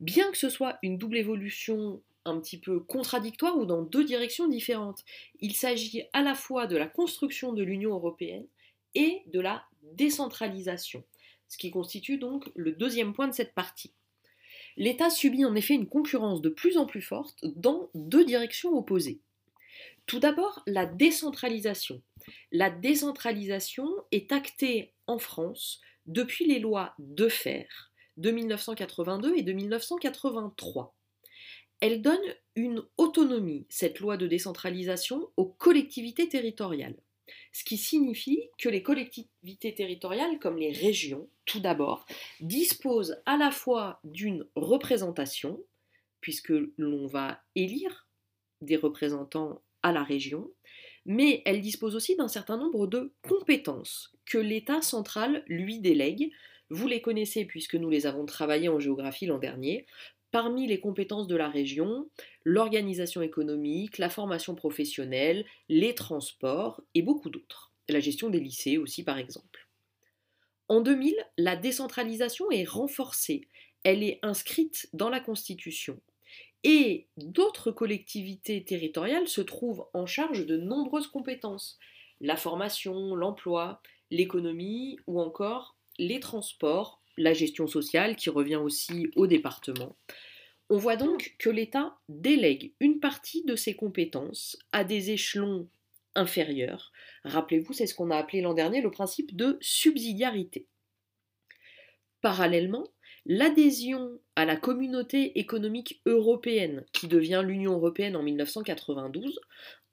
bien 0.00 0.30
que 0.30 0.38
ce 0.38 0.48
soit 0.48 0.78
une 0.82 0.96
double 0.96 1.18
évolution 1.18 2.00
un 2.24 2.40
petit 2.40 2.58
peu 2.58 2.80
contradictoire 2.80 3.56
ou 3.56 3.66
dans 3.66 3.82
deux 3.82 4.04
directions 4.04 4.48
différentes. 4.48 5.04
Il 5.40 5.54
s'agit 5.54 6.04
à 6.12 6.22
la 6.22 6.34
fois 6.34 6.66
de 6.66 6.76
la 6.76 6.86
construction 6.86 7.52
de 7.52 7.62
l'Union 7.62 7.92
européenne 7.92 8.46
et 8.94 9.22
de 9.26 9.40
la 9.40 9.64
décentralisation, 9.94 11.04
ce 11.48 11.58
qui 11.58 11.70
constitue 11.70 12.18
donc 12.18 12.50
le 12.54 12.72
deuxième 12.72 13.12
point 13.12 13.28
de 13.28 13.34
cette 13.34 13.54
partie. 13.54 13.92
L'État 14.76 15.10
subit 15.10 15.44
en 15.44 15.54
effet 15.54 15.74
une 15.74 15.88
concurrence 15.88 16.40
de 16.40 16.48
plus 16.48 16.78
en 16.78 16.86
plus 16.86 17.02
forte 17.02 17.44
dans 17.44 17.90
deux 17.94 18.24
directions 18.24 18.76
opposées. 18.76 19.20
Tout 20.06 20.20
d'abord, 20.20 20.62
la 20.66 20.86
décentralisation. 20.86 22.00
La 22.52 22.70
décentralisation 22.70 23.88
est 24.10 24.32
actée 24.32 24.94
en 25.06 25.18
France 25.18 25.80
depuis 26.06 26.46
les 26.46 26.58
lois 26.58 26.94
de 26.98 27.28
fer 27.28 27.92
de 28.16 28.30
1982 28.30 29.36
et 29.36 29.42
de 29.42 29.52
1983 29.52 30.94
elle 31.80 32.02
donne 32.02 32.20
une 32.54 32.82
autonomie, 32.98 33.66
cette 33.70 34.00
loi 34.00 34.16
de 34.16 34.26
décentralisation, 34.26 35.30
aux 35.36 35.46
collectivités 35.46 36.28
territoriales. 36.28 36.96
Ce 37.52 37.64
qui 37.64 37.78
signifie 37.78 38.50
que 38.58 38.68
les 38.68 38.82
collectivités 38.82 39.74
territoriales, 39.74 40.38
comme 40.38 40.58
les 40.58 40.72
régions, 40.72 41.28
tout 41.46 41.60
d'abord, 41.60 42.06
disposent 42.40 43.20
à 43.24 43.36
la 43.36 43.50
fois 43.50 44.00
d'une 44.04 44.46
représentation, 44.56 45.62
puisque 46.20 46.52
l'on 46.76 47.06
va 47.06 47.40
élire 47.54 48.08
des 48.60 48.76
représentants 48.76 49.62
à 49.82 49.92
la 49.92 50.02
région, 50.02 50.50
mais 51.06 51.42
elles 51.44 51.60
disposent 51.60 51.96
aussi 51.96 52.16
d'un 52.16 52.28
certain 52.28 52.56
nombre 52.56 52.86
de 52.86 53.12
compétences 53.22 54.12
que 54.26 54.38
l'État 54.38 54.82
central 54.82 55.44
lui 55.46 55.80
délègue. 55.80 56.32
Vous 56.68 56.86
les 56.86 57.00
connaissez 57.00 57.44
puisque 57.44 57.74
nous 57.74 57.90
les 57.90 58.06
avons 58.06 58.26
travaillées 58.26 58.68
en 58.68 58.78
géographie 58.78 59.26
l'an 59.26 59.38
dernier. 59.38 59.86
Parmi 60.30 60.68
les 60.68 60.78
compétences 60.78 61.26
de 61.26 61.34
la 61.34 61.48
région, 61.48 62.08
l'organisation 62.44 63.22
économique, 63.22 63.98
la 63.98 64.10
formation 64.10 64.54
professionnelle, 64.54 65.44
les 65.68 65.94
transports 65.94 66.80
et 66.94 67.02
beaucoup 67.02 67.30
d'autres. 67.30 67.72
La 67.88 67.98
gestion 67.98 68.30
des 68.30 68.38
lycées 68.38 68.78
aussi 68.78 69.02
par 69.02 69.18
exemple. 69.18 69.68
En 70.68 70.80
2000, 70.80 71.16
la 71.36 71.56
décentralisation 71.56 72.48
est 72.52 72.62
renforcée. 72.62 73.48
Elle 73.82 74.04
est 74.04 74.20
inscrite 74.22 74.88
dans 74.92 75.08
la 75.08 75.18
Constitution. 75.18 76.00
Et 76.62 77.08
d'autres 77.16 77.70
collectivités 77.70 78.64
territoriales 78.64 79.28
se 79.28 79.40
trouvent 79.40 79.86
en 79.94 80.06
charge 80.06 80.44
de 80.46 80.56
nombreuses 80.56 81.06
compétences. 81.06 81.78
La 82.20 82.36
formation, 82.36 83.14
l'emploi, 83.14 83.80
l'économie 84.10 84.98
ou 85.06 85.20
encore 85.20 85.76
les 85.98 86.20
transports, 86.20 87.02
la 87.16 87.32
gestion 87.32 87.66
sociale 87.66 88.16
qui 88.16 88.30
revient 88.30 88.56
aussi 88.56 89.10
au 89.16 89.26
département. 89.26 89.96
On 90.68 90.76
voit 90.76 90.96
donc 90.96 91.34
que 91.38 91.50
l'État 91.50 91.98
délègue 92.08 92.74
une 92.80 93.00
partie 93.00 93.42
de 93.44 93.56
ses 93.56 93.74
compétences 93.74 94.58
à 94.72 94.84
des 94.84 95.10
échelons 95.10 95.68
inférieurs. 96.14 96.92
Rappelez-vous, 97.24 97.72
c'est 97.72 97.86
ce 97.86 97.94
qu'on 97.94 98.10
a 98.10 98.16
appelé 98.16 98.40
l'an 98.40 98.54
dernier 98.54 98.80
le 98.80 98.90
principe 98.90 99.34
de 99.34 99.58
subsidiarité. 99.60 100.66
Parallèlement, 102.20 102.86
l'adhésion 103.30 104.18
à 104.34 104.44
la 104.44 104.56
communauté 104.56 105.38
économique 105.38 106.02
européenne, 106.04 106.84
qui 106.92 107.06
devient 107.06 107.44
l'Union 107.46 107.74
européenne 107.74 108.16
en 108.16 108.24
1992, 108.24 109.38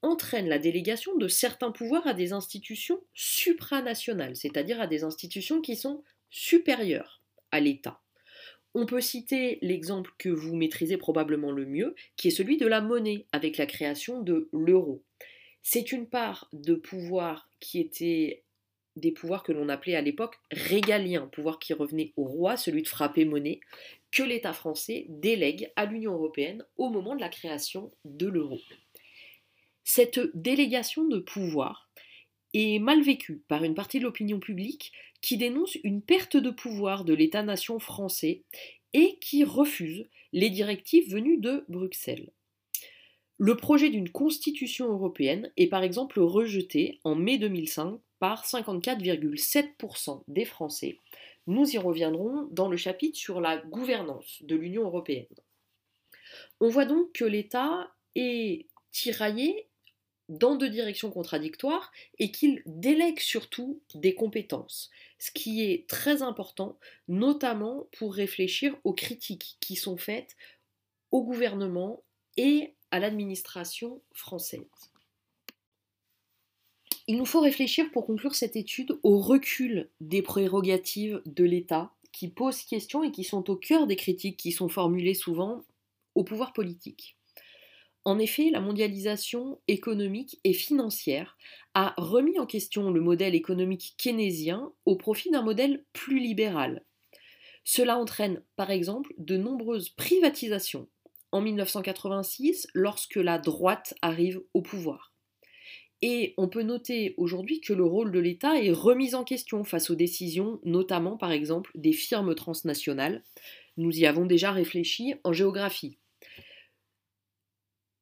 entraîne 0.02 0.50
la 0.50 0.58
délégation 0.58 1.16
de 1.18 1.28
certains 1.28 1.70
pouvoirs 1.70 2.08
à 2.08 2.16
des 2.16 2.34
institutions 2.34 3.00
supranationales, 3.14 4.36
c'est-à-dire 4.36 4.82
à 4.82 4.88
des 4.88 5.04
institutions 5.04 5.62
qui 5.62 5.76
sont 5.76 6.04
supérieures 6.32 7.22
à 7.52 7.60
l'État. 7.60 8.02
On 8.74 8.88
peut 8.88 9.02
citer 9.02 9.60
l'exemple 9.62 10.12
que 10.18 10.30
vous 10.30 10.56
maîtrisez 10.56 10.98
probablement 10.98 11.52
le 11.52 11.68
mieux, 11.68 11.94
qui 12.16 12.30
est 12.30 12.32
celui 12.32 12.58
de 12.58 12.66
la 12.66 12.82
monnaie, 12.82 13.28
avec 13.34 13.58
la 13.58 13.68
création 13.68 14.20
de 14.20 14.50
l'euro. 14.52 15.04
C'est 15.62 15.92
une 15.92 16.10
part 16.10 16.50
de 16.54 16.74
pouvoir 16.74 17.52
qui 17.60 17.80
était 17.80 18.46
des 18.98 19.12
pouvoirs 19.12 19.44
que 19.44 19.52
l'on 19.52 19.70
appelait 19.70 19.96
à 19.96 20.02
l'époque 20.02 20.36
régaliens, 20.52 21.28
pouvoir 21.28 21.60
qui 21.60 21.74
revenait 21.74 22.14
au 22.18 22.26
roi, 22.26 22.58
celui 22.58 22.82
de 22.82 22.88
frapper 22.88 23.26
monnaie, 23.26 23.60
que 24.12 24.24
l'État 24.24 24.54
français 24.54 25.06
délègue 25.10 25.72
à 25.76 25.86
l'Union 25.86 26.14
européenne 26.14 26.66
au 26.78 26.90
moment 26.90 27.16
de 27.16 27.22
la 27.22 27.30
création 27.30 27.92
de 28.06 28.28
l'euro. 28.28 28.60
Cette 29.84 30.20
délégation 30.34 31.06
de 31.06 31.20
pouvoir 31.20 31.90
est 32.54 32.80
mal 32.80 33.02
vécue 33.02 33.44
par 33.48 33.64
une 33.64 33.76
partie 33.76 34.00
de 34.00 34.04
l'opinion 34.04 34.40
publique 34.40 34.92
qui 35.22 35.38
dénonce 35.38 35.76
une 35.84 36.02
perte 36.02 36.38
de 36.38 36.50
pouvoir 36.50 37.06
de 37.06 37.14
l'État-nation 37.14 37.80
français 37.80 38.44
et 38.94 39.18
qui 39.20 39.44
refuse 39.44 40.08
les 40.34 40.50
directives 40.50 41.12
venues 41.12 41.38
de 41.38 41.66
Bruxelles. 41.68 42.32
Le 43.38 43.56
projet 43.56 43.90
d'une 43.90 44.10
constitution 44.10 44.88
européenne 44.88 45.52
est 45.58 45.68
par 45.68 45.84
exemple 45.84 46.20
rejeté 46.20 47.00
en 47.04 47.16
mai 47.16 47.38
2005 47.38 48.00
par 48.20 48.46
54,7% 48.46 50.24
des 50.28 50.46
Français. 50.46 50.98
Nous 51.46 51.70
y 51.70 51.78
reviendrons 51.78 52.48
dans 52.52 52.70
le 52.70 52.78
chapitre 52.78 53.18
sur 53.18 53.40
la 53.42 53.58
gouvernance 53.58 54.42
de 54.42 54.56
l'Union 54.56 54.84
européenne. 54.84 55.26
On 56.60 56.70
voit 56.70 56.86
donc 56.86 57.12
que 57.14 57.26
l'État 57.26 57.92
est 58.16 58.66
tiraillé 58.92 59.68
dans 60.30 60.56
deux 60.56 60.70
directions 60.70 61.12
contradictoires 61.12 61.92
et 62.20 62.32
qu'il 62.32 62.62
délègue 62.66 63.20
surtout 63.20 63.82
des 63.96 64.14
compétences, 64.14 64.92
ce 65.20 65.32
qui 65.32 65.64
est 65.64 65.88
très 65.88 66.22
important, 66.22 66.78
notamment 67.08 67.88
pour 67.98 68.14
réfléchir 68.14 68.76
aux 68.84 68.94
critiques 68.94 69.58
qui 69.62 69.76
sont 69.76 69.98
faites 69.98 70.36
au 71.12 71.24
gouvernement 71.24 72.04
et 72.36 72.74
à 72.92 73.00
l'administration 73.00 74.02
française. 74.12 74.66
Il 77.10 77.18
nous 77.18 77.26
faut 77.26 77.40
réfléchir 77.40 77.90
pour 77.92 78.06
conclure 78.06 78.36
cette 78.36 78.58
étude 78.58 79.00
au 79.02 79.18
recul 79.18 79.90
des 80.02 80.22
prérogatives 80.22 81.22
de 81.26 81.46
l'État 81.46 81.94
qui 82.12 82.28
posent 82.28 82.64
question 82.64 83.02
et 83.02 83.12
qui 83.12 83.24
sont 83.24 83.50
au 83.50 83.56
cœur 83.56 83.88
des 83.88 83.96
critiques 83.96 84.36
qui 84.36 84.52
sont 84.52 84.68
formulées 84.68 85.14
souvent 85.14 85.64
au 86.16 86.26
pouvoir 86.26 86.52
politique. 86.52 87.18
En 88.04 88.20
effet, 88.20 88.50
la 88.50 88.60
mondialisation 88.60 89.62
économique 89.70 90.40
et 90.44 90.54
financière 90.54 91.38
a 91.74 91.94
remis 91.98 92.40
en 92.40 92.46
question 92.46 92.92
le 92.92 93.00
modèle 93.00 93.36
économique 93.36 93.96
keynésien 93.98 94.74
au 94.86 94.98
profit 94.98 95.30
d'un 95.30 95.44
modèle 95.44 95.86
plus 95.94 96.20
libéral. 96.20 96.84
Cela 97.64 97.98
entraîne 97.98 98.44
par 98.58 98.72
exemple 98.72 99.14
de 99.18 99.38
nombreuses 99.38 99.90
privatisations 99.90 100.90
en 101.32 101.40
1986 101.40 102.68
lorsque 102.74 103.16
la 103.16 103.40
droite 103.40 103.94
arrive 104.02 104.42
au 104.54 104.62
pouvoir. 104.62 105.14
Et 106.02 106.36
on 106.38 106.48
peut 106.48 106.62
noter 106.62 107.16
aujourd'hui 107.18 107.60
que 107.60 107.74
le 107.74 107.84
rôle 107.84 108.12
de 108.12 108.20
l'État 108.20 108.62
est 108.62 108.72
remis 108.72 109.16
en 109.16 109.24
question 109.24 109.64
face 109.64 109.90
aux 109.90 109.96
décisions, 109.96 110.60
notamment 110.64 111.18
par 111.18 111.32
exemple 111.32 111.72
des 111.76 111.94
firmes 111.94 112.36
transnationales. 112.36 113.24
Nous 113.78 114.00
y 114.00 114.06
avons 114.06 114.26
déjà 114.26 114.52
réfléchi 114.52 115.16
en 115.24 115.34
géographie. 115.34 115.98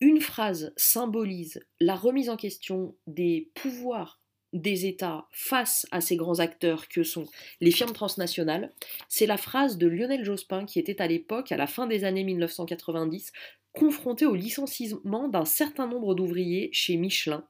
Une 0.01 0.19
phrase 0.19 0.73
symbolise 0.75 1.65
la 1.79 1.95
remise 1.95 2.29
en 2.29 2.36
question 2.36 2.95
des 3.08 3.49
pouvoirs 3.53 4.21
des 4.51 4.86
États 4.86 5.27
face 5.31 5.86
à 5.91 6.01
ces 6.01 6.15
grands 6.15 6.39
acteurs 6.39 6.88
que 6.88 7.03
sont 7.03 7.25
les 7.62 7.71
firmes 7.71 7.93
transnationales. 7.93 8.73
C'est 9.10 9.25
la 9.25 9.38
phrase 9.38 9.77
de 9.77 9.88
Lionel 9.88 10.23
Jospin 10.23 10.65
qui 10.65 10.79
était 10.79 11.01
à 11.01 11.08
l'époque, 11.08 11.51
à 11.51 11.58
la 11.58 11.67
fin 11.67 11.88
des 11.88 12.03
années 12.03 12.23
1990, 12.23 13.31
confronté 13.73 14.25
au 14.25 14.36
licenciement 14.36 15.27
d'un 15.27 15.45
certain 15.45 15.88
nombre 15.88 16.15
d'ouvriers 16.15 16.69
chez 16.71 16.95
Michelin. 16.95 17.45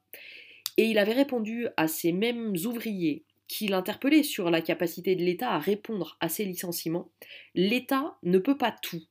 Et 0.78 0.86
il 0.86 0.98
avait 0.98 1.14
répondu 1.14 1.68
à 1.78 1.88
ces 1.88 2.12
mêmes 2.12 2.56
ouvriers 2.66 3.24
qui 3.48 3.68
l'interpellaient 3.68 4.24
sur 4.24 4.50
la 4.50 4.62
capacité 4.62 5.16
de 5.16 5.24
l'État 5.24 5.52
à 5.52 5.60
répondre 5.60 6.18
à 6.20 6.30
ces 6.30 6.46
licenciements. 6.46 7.10
L'État 7.54 8.18
ne 8.24 8.40
peut 8.40 8.58
pas 8.58 8.76
tout. 8.82 9.04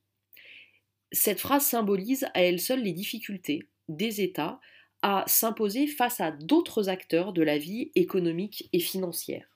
Cette 1.11 1.39
phrase 1.39 1.65
symbolise 1.65 2.25
à 2.33 2.43
elle 2.43 2.59
seule 2.59 2.83
les 2.83 2.91
difficultés 2.91 3.63
des 3.87 4.21
États 4.21 4.59
à 5.01 5.23
s'imposer 5.27 5.87
face 5.87 6.19
à 6.19 6.31
d'autres 6.31 6.89
acteurs 6.89 7.31
de 7.31 7.43
la 7.43 7.57
vie 7.57 7.91
économique 7.95 8.69
et 8.73 8.79
financière. 8.79 9.47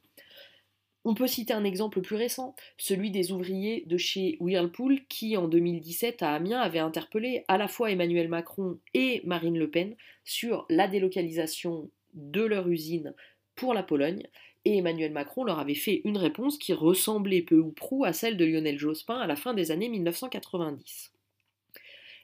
On 1.05 1.15
peut 1.15 1.27
citer 1.27 1.53
un 1.53 1.63
exemple 1.63 2.01
plus 2.01 2.17
récent, 2.17 2.55
celui 2.77 3.09
des 3.09 3.31
ouvriers 3.31 3.83
de 3.87 3.97
chez 3.97 4.37
Whirlpool 4.41 4.99
qui, 5.07 5.37
en 5.37 5.47
2017 5.47 6.21
à 6.21 6.35
Amiens, 6.35 6.59
avaient 6.59 6.79
interpellé 6.79 7.45
à 7.47 7.57
la 7.57 7.67
fois 7.67 7.89
Emmanuel 7.89 8.27
Macron 8.27 8.77
et 8.93 9.21
Marine 9.25 9.57
Le 9.57 9.71
Pen 9.71 9.95
sur 10.23 10.65
la 10.69 10.87
délocalisation 10.87 11.89
de 12.13 12.43
leur 12.43 12.67
usine 12.67 13.13
pour 13.55 13.73
la 13.73 13.83
Pologne, 13.83 14.23
et 14.65 14.77
Emmanuel 14.77 15.11
Macron 15.11 15.43
leur 15.43 15.59
avait 15.59 15.73
fait 15.73 16.01
une 16.03 16.17
réponse 16.17 16.57
qui 16.57 16.73
ressemblait 16.73 17.41
peu 17.41 17.59
ou 17.59 17.71
prou 17.71 18.03
à 18.03 18.13
celle 18.13 18.37
de 18.37 18.45
Lionel 18.45 18.77
Jospin 18.77 19.17
à 19.19 19.27
la 19.27 19.35
fin 19.35 19.53
des 19.53 19.71
années 19.71 19.89
1990. 19.89 21.11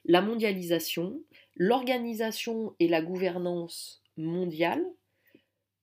La 0.04 0.20
mondialisation, 0.20 1.20
l'organisation 1.56 2.74
et 2.78 2.88
la 2.88 3.02
gouvernance 3.02 4.02
mondiale 4.16 4.84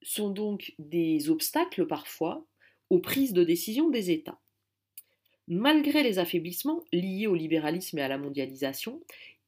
sont 0.02 0.30
donc 0.30 0.74
des 0.80 1.30
obstacles 1.30 1.86
parfois 1.88 2.46
aux 2.90 3.00
prises 3.00 3.34
de 3.34 3.44
décision 3.44 3.90
des 3.90 4.12
États. 4.12 4.40
Malgré 5.48 6.04
les 6.04 6.20
affaiblissements 6.20 6.86
liés 6.94 7.28
au 7.28 7.36
libéralisme 7.36 7.98
et 7.98 8.02
à 8.02 8.08
la 8.08 8.18
mondialisation, 8.18 9.02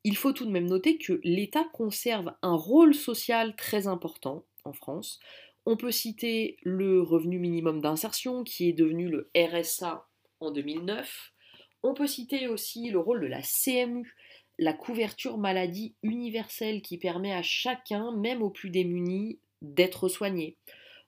il 0.06 0.16
faut 0.16 0.34
tout 0.34 0.46
de 0.46 0.52
même 0.52 0.68
noter 0.68 1.00
que 1.00 1.20
l'État 1.24 1.66
conserve 1.74 2.32
un 2.44 2.54
rôle 2.54 2.94
social 2.94 3.56
très 3.56 3.88
important 3.88 4.46
en 4.64 4.72
France. 4.72 5.20
On 5.66 5.78
peut 5.78 5.92
citer 5.92 6.58
le 6.62 7.02
revenu 7.02 7.40
minimum 7.40 7.82
d'insertion 7.82 8.44
qui 8.44 8.70
est 8.70 8.74
devenu 8.74 9.10
le 9.10 9.32
RSA 9.36 10.08
en 10.42 10.52
2009. 10.52 11.34
On 11.82 11.96
peut 11.96 12.06
citer 12.06 12.48
aussi 12.48 12.92
le 12.92 13.00
rôle 13.00 13.20
de 13.22 13.26
la 13.26 13.42
CMU, 13.42 14.16
la 14.60 14.74
couverture 14.74 15.40
maladie 15.40 15.96
universelle 16.04 16.84
qui 16.84 17.00
permet 17.00 17.34
à 17.34 17.42
chacun, 17.42 18.16
même 18.16 18.44
aux 18.44 18.52
plus 18.52 18.70
démunis, 18.70 19.40
d'être 19.64 20.08
soigné. 20.08 20.56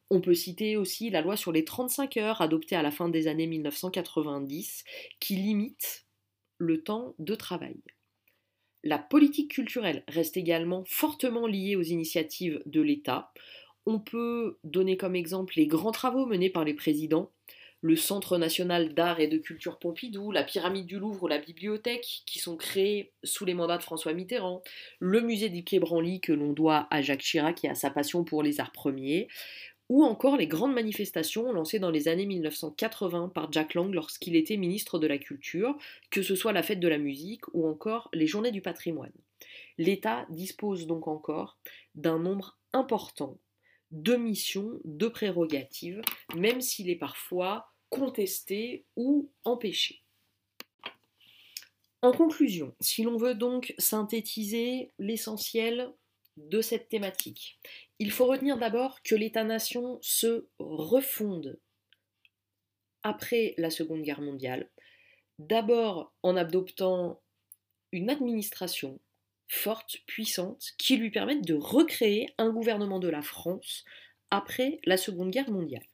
On 0.10 0.22
peut 0.22 0.34
citer 0.34 0.76
aussi 0.76 1.12
la 1.12 1.22
loi 1.22 1.38
sur 1.38 1.52
les 1.52 1.66
35 1.66 2.18
heures 2.18 2.42
adoptée 2.42 2.76
à 2.76 2.82
la 2.82 2.90
fin 2.90 3.10
des 3.10 3.28
années 3.28 3.46
1990 3.46 4.84
qui 5.20 5.36
limite 5.36 6.08
le 6.58 6.82
temps 6.82 7.14
de 7.20 7.36
travail. 7.36 7.76
La 8.84 8.98
politique 8.98 9.52
culturelle 9.52 10.04
reste 10.08 10.38
également 10.38 10.84
fortement 10.86 11.48
liée 11.48 11.76
aux 11.76 11.84
initiatives 11.84 12.62
de 12.66 12.82
l'État. 12.82 13.32
On 13.86 14.00
peut 14.00 14.58
donner 14.64 14.98
comme 14.98 15.16
exemple 15.16 15.54
les 15.58 15.68
grands 15.68 15.92
travaux 15.92 16.26
menés 16.26 16.50
par 16.50 16.64
les 16.64 16.74
présidents, 16.74 17.32
le 17.82 17.96
Centre 17.96 18.38
national 18.38 18.94
d'art 18.94 19.20
et 19.20 19.28
de 19.28 19.38
culture 19.38 19.78
Pompidou, 19.78 20.32
la 20.32 20.44
pyramide 20.44 20.88
du 20.88 21.00
Louvre 21.00 21.24
ou 21.24 21.28
la 21.28 21.38
bibliothèque 21.38 22.24
qui 22.26 22.40
sont 22.40 22.58
créés 22.58 23.14
sous 23.24 23.46
les 23.46 23.54
mandats 23.54 23.78
de 23.78 23.84
François 23.84 24.14
Mitterrand, 24.14 24.64
le 25.00 25.22
musée 25.22 25.50
du 25.50 25.64
Quai 25.64 25.80
Branly 25.80 26.20
que 26.20 26.34
l'on 26.34 26.54
doit 26.54 26.88
à 26.90 27.02
Jacques 27.02 27.22
Chirac 27.22 27.64
et 27.64 27.70
à 27.70 27.76
sa 27.76 27.92
passion 27.92 28.24
pour 28.24 28.42
les 28.42 28.60
arts 28.60 28.72
premiers, 28.72 29.28
ou 29.90 30.04
encore 30.04 30.38
les 30.38 30.48
grandes 30.48 30.74
manifestations 30.74 31.52
lancées 31.52 31.80
dans 31.80 31.92
les 31.92 32.08
années 32.08 32.26
1980 32.26 33.30
par 33.30 33.52
Jack 33.52 33.74
Lang 33.74 33.94
lorsqu'il 33.94 34.36
était 34.36 34.58
ministre 34.58 35.00
de 35.00 35.08
la 35.08 35.18
Culture, 35.18 35.78
que 36.10 36.22
ce 36.22 36.36
soit 36.36 36.54
la 36.54 36.64
fête 36.64 36.80
de 36.80 36.88
la 36.88 36.98
musique 36.98 37.48
ou 37.54 37.68
encore 37.68 38.10
les 38.14 38.28
journées 38.28 38.52
du 38.52 38.62
patrimoine. 38.62 39.14
L'État 39.78 40.26
dispose 40.30 40.88
donc 40.88 41.08
encore 41.08 41.58
d'un 41.96 42.20
nombre 42.20 42.58
important 42.74 43.38
de 43.92 44.16
missions, 44.16 44.80
de 44.84 45.08
prérogatives, 45.08 46.02
même 46.36 46.62
s'il 46.62 46.90
est 46.90 46.96
parfois 46.96 47.72
contesté 47.90 48.84
ou 48.98 49.30
empêché. 49.46 50.02
En 52.02 52.12
conclusion, 52.12 52.76
si 52.80 53.04
l'on 53.04 53.18
veut 53.18 53.34
donc 53.34 53.74
synthétiser 53.78 54.92
l'essentiel 55.00 55.92
de 56.38 56.62
cette 56.62 56.90
thématique, 56.90 57.60
il 58.00 58.12
faut 58.12 58.26
retenir 58.26 58.58
d'abord 58.58 59.02
que 59.02 59.16
l'État-nation 59.16 60.00
se 60.02 60.48
refonde 60.60 61.60
après 63.04 63.54
la 63.58 63.70
Seconde 63.70 64.04
Guerre 64.04 64.22
mondiale, 64.22 64.70
d'abord 65.40 66.14
en 66.24 66.36
adoptant 66.36 67.22
une 67.92 68.10
administration 68.10 69.00
forte, 69.48 69.98
puissante, 70.06 70.74
qui 70.78 70.98
lui 70.98 71.10
permette 71.10 71.46
de 71.46 71.54
recréer 71.54 72.28
un 72.38 72.50
gouvernement 72.50 73.00
de 73.00 73.08
la 73.08 73.22
France 73.22 73.86
après 74.30 74.80
la 74.86 74.98
Seconde 74.98 75.32
Guerre 75.32 75.50
mondiale. 75.50 75.86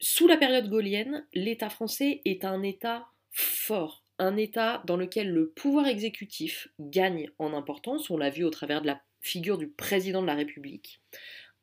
Sous 0.00 0.26
la 0.26 0.36
période 0.36 0.68
gaulienne, 0.68 1.26
l'État 1.32 1.70
français 1.70 2.20
est 2.24 2.44
un 2.44 2.62
État 2.62 3.08
fort, 3.30 4.04
un 4.18 4.36
État 4.36 4.82
dans 4.86 4.96
lequel 4.96 5.30
le 5.30 5.50
pouvoir 5.50 5.86
exécutif 5.86 6.68
gagne 6.80 7.30
en 7.38 7.54
importance, 7.54 8.10
on 8.10 8.16
l'a 8.16 8.30
vu 8.30 8.44
au 8.44 8.50
travers 8.50 8.82
de 8.82 8.86
la 8.88 9.00
figure 9.20 9.58
du 9.58 9.68
président 9.68 10.22
de 10.22 10.26
la 10.26 10.34
République, 10.34 11.00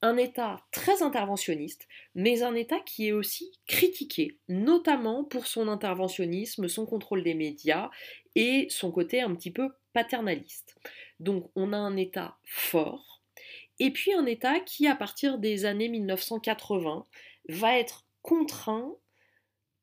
un 0.02 0.18
État 0.18 0.62
très 0.72 1.02
interventionniste, 1.02 1.88
mais 2.14 2.44
un 2.44 2.54
État 2.54 2.80
qui 2.86 3.08
est 3.08 3.12
aussi 3.12 3.52
critiqué, 3.66 4.38
notamment 4.48 5.24
pour 5.24 5.48
son 5.48 5.68
interventionnisme, 5.68 6.68
son 6.68 6.86
contrôle 6.86 7.24
des 7.24 7.34
médias 7.34 7.90
et 8.36 8.68
son 8.70 8.92
côté 8.92 9.22
un 9.22 9.34
petit 9.36 9.52
peu 9.52 9.70
paternaliste. 9.94 10.76
Donc 11.20 11.50
on 11.56 11.74
a 11.74 11.78
un 11.78 11.96
État 11.98 12.38
fort, 12.44 13.22
et 13.80 13.92
puis 13.92 14.14
un 14.14 14.26
État 14.26 14.60
qui, 14.60 14.88
à 14.88 14.96
partir 14.96 15.38
des 15.38 15.66
années 15.66 15.90
1980, 15.90 17.06
va 17.50 17.78
être 17.78 18.06
contraint 18.22 18.96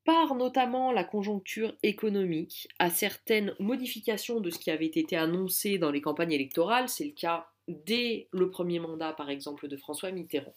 par 0.05 0.35
notamment 0.35 0.93
la 0.93 1.05
conjoncture 1.05 1.75
économique 1.83 2.69
à 2.79 2.91
certaines 2.91 3.55
modifications 3.59 4.41
de 4.41 4.51
ce 4.51 4.59
qui 4.59 4.71
avait 4.71 4.87
été 4.87 5.17
annoncé 5.17 5.79
dans 5.79 5.91
les 5.91 6.01
campagnes 6.01 6.33
électorales. 6.33 6.89
C'est 6.89 7.05
le 7.05 7.13
cas 7.13 7.49
dès 7.69 8.29
le 8.33 8.51
premier 8.51 8.81
mandat, 8.81 9.13
par 9.13 9.31
exemple, 9.31 9.69
de 9.69 9.77
François 9.77 10.11
Mitterrand. 10.11 10.55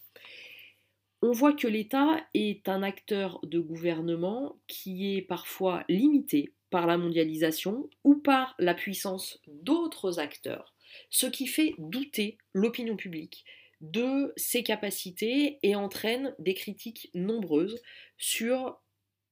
On 1.21 1.31
voit 1.31 1.53
que 1.53 1.67
l'État 1.67 2.23
est 2.33 2.67
un 2.69 2.83
acteur 2.83 3.39
de 3.43 3.59
gouvernement 3.59 4.57
qui 4.67 5.15
est 5.15 5.21
parfois 5.21 5.83
limité 5.89 6.53
par 6.69 6.87
la 6.87 6.97
mondialisation 6.97 7.89
ou 8.03 8.15
par 8.15 8.55
la 8.59 8.73
puissance 8.73 9.39
d'autres 9.47 10.19
acteurs, 10.19 10.75
ce 11.09 11.25
qui 11.25 11.47
fait 11.47 11.73
douter 11.77 12.37
l'opinion 12.53 12.95
publique 12.95 13.45
de 13.81 14.33
ses 14.35 14.63
capacités 14.63 15.59
et 15.63 15.75
entraîne 15.75 16.35
des 16.39 16.53
critiques 16.53 17.09
nombreuses 17.13 17.81
sur 18.17 18.79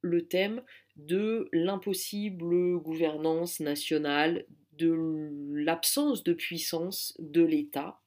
le 0.04 0.28
thème 0.28 0.62
de 0.96 1.50
l'impossible 1.52 2.78
gouvernance 2.78 3.60
nationale, 3.60 4.46
de 4.74 4.94
l'absence 5.54 6.24
de 6.24 6.34
puissance 6.34 7.16
de 7.20 7.44
l'État 7.44 8.00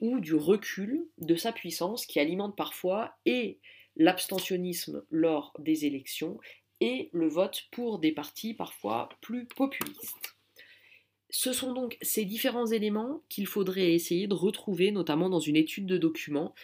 ou 0.00 0.20
du 0.20 0.34
recul 0.34 1.04
de 1.18 1.34
sa 1.34 1.50
puissance 1.50 2.06
qui 2.06 2.20
alimente 2.20 2.56
parfois 2.56 3.16
et 3.26 3.58
l'abstentionnisme 3.96 5.02
lors 5.10 5.52
des 5.58 5.86
élections 5.86 6.38
et 6.80 7.08
le 7.12 7.28
vote 7.28 7.64
pour 7.72 7.98
des 7.98 8.12
partis 8.12 8.54
parfois 8.54 9.08
plus 9.20 9.46
populistes. 9.46 10.36
Ce 11.30 11.52
sont 11.52 11.72
donc 11.72 11.98
ces 12.00 12.24
différents 12.24 12.66
éléments 12.66 13.22
qu'il 13.28 13.46
faudrait 13.46 13.92
essayer 13.92 14.28
de 14.28 14.34
retrouver, 14.34 14.92
notamment 14.92 15.28
dans 15.28 15.40
une 15.40 15.56
étude 15.56 15.86
de 15.86 15.98
documents, 15.98 16.54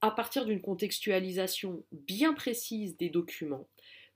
à 0.00 0.10
partir 0.10 0.44
d'une 0.44 0.60
contextualisation 0.60 1.84
bien 1.92 2.34
précise 2.34 2.96
des 2.96 3.08
documents, 3.08 3.68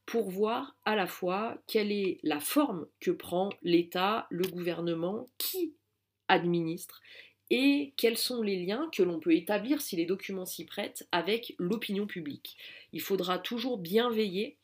pour 0.06 0.30
voir 0.30 0.76
à 0.84 0.96
la 0.96 1.06
fois 1.06 1.58
quelle 1.66 1.92
est 1.92 2.18
la 2.22 2.40
forme 2.40 2.86
que 2.98 3.10
prend 3.10 3.50
l'État, 3.62 4.26
le 4.30 4.46
gouvernement, 4.48 5.28
qui 5.38 5.74
administre, 6.28 7.00
et 7.50 7.92
quels 7.96 8.16
sont 8.16 8.42
les 8.42 8.64
liens 8.64 8.88
que 8.92 9.02
l'on 9.02 9.18
peut 9.18 9.34
établir 9.34 9.80
si 9.80 9.96
les 9.96 10.06
documents 10.06 10.46
s'y 10.46 10.64
prêtent 10.64 11.06
avec 11.10 11.54
l'opinion 11.58 12.06
publique. 12.06 12.56
Il 12.92 13.00
faudra 13.00 13.38
toujours 13.38 13.78
bien 13.78 14.10
veiller 14.10 14.56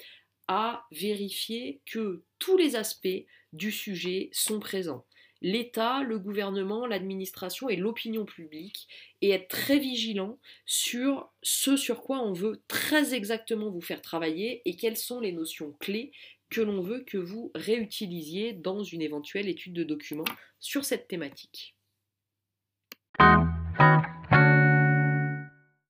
à 0.48 0.87
vérifier 0.92 1.81
que 1.87 2.22
tous 2.38 2.57
les 2.57 2.76
aspects 2.76 3.24
du 3.52 3.72
sujet 3.72 4.31
sont 4.33 4.61
présents. 4.61 5.05
L'État, 5.46 6.02
le 6.02 6.18
gouvernement, 6.18 6.88
l'administration 6.88 7.68
et 7.68 7.76
l'opinion 7.76 8.24
publique, 8.24 8.88
et 9.22 9.30
être 9.30 9.46
très 9.46 9.78
vigilant 9.78 10.40
sur 10.64 11.30
ce 11.40 11.76
sur 11.76 12.02
quoi 12.02 12.18
on 12.18 12.32
veut 12.32 12.64
très 12.66 13.14
exactement 13.14 13.70
vous 13.70 13.80
faire 13.80 14.02
travailler 14.02 14.61
et 14.64 14.74
quelles 14.74 14.96
sont 14.96 15.20
les 15.20 15.30
notions 15.30 15.70
clés 15.78 16.11
que 16.50 16.61
l'on 16.61 16.80
veut 16.80 17.04
que 17.04 17.16
vous 17.16 17.52
réutilisiez 17.54 18.54
dans 18.54 18.82
une 18.82 19.02
éventuelle 19.02 19.48
étude 19.48 19.74
de 19.74 19.85
documents 19.85 20.24
sur 20.59 20.85
cette 20.85 21.06
thématique. 21.06 21.76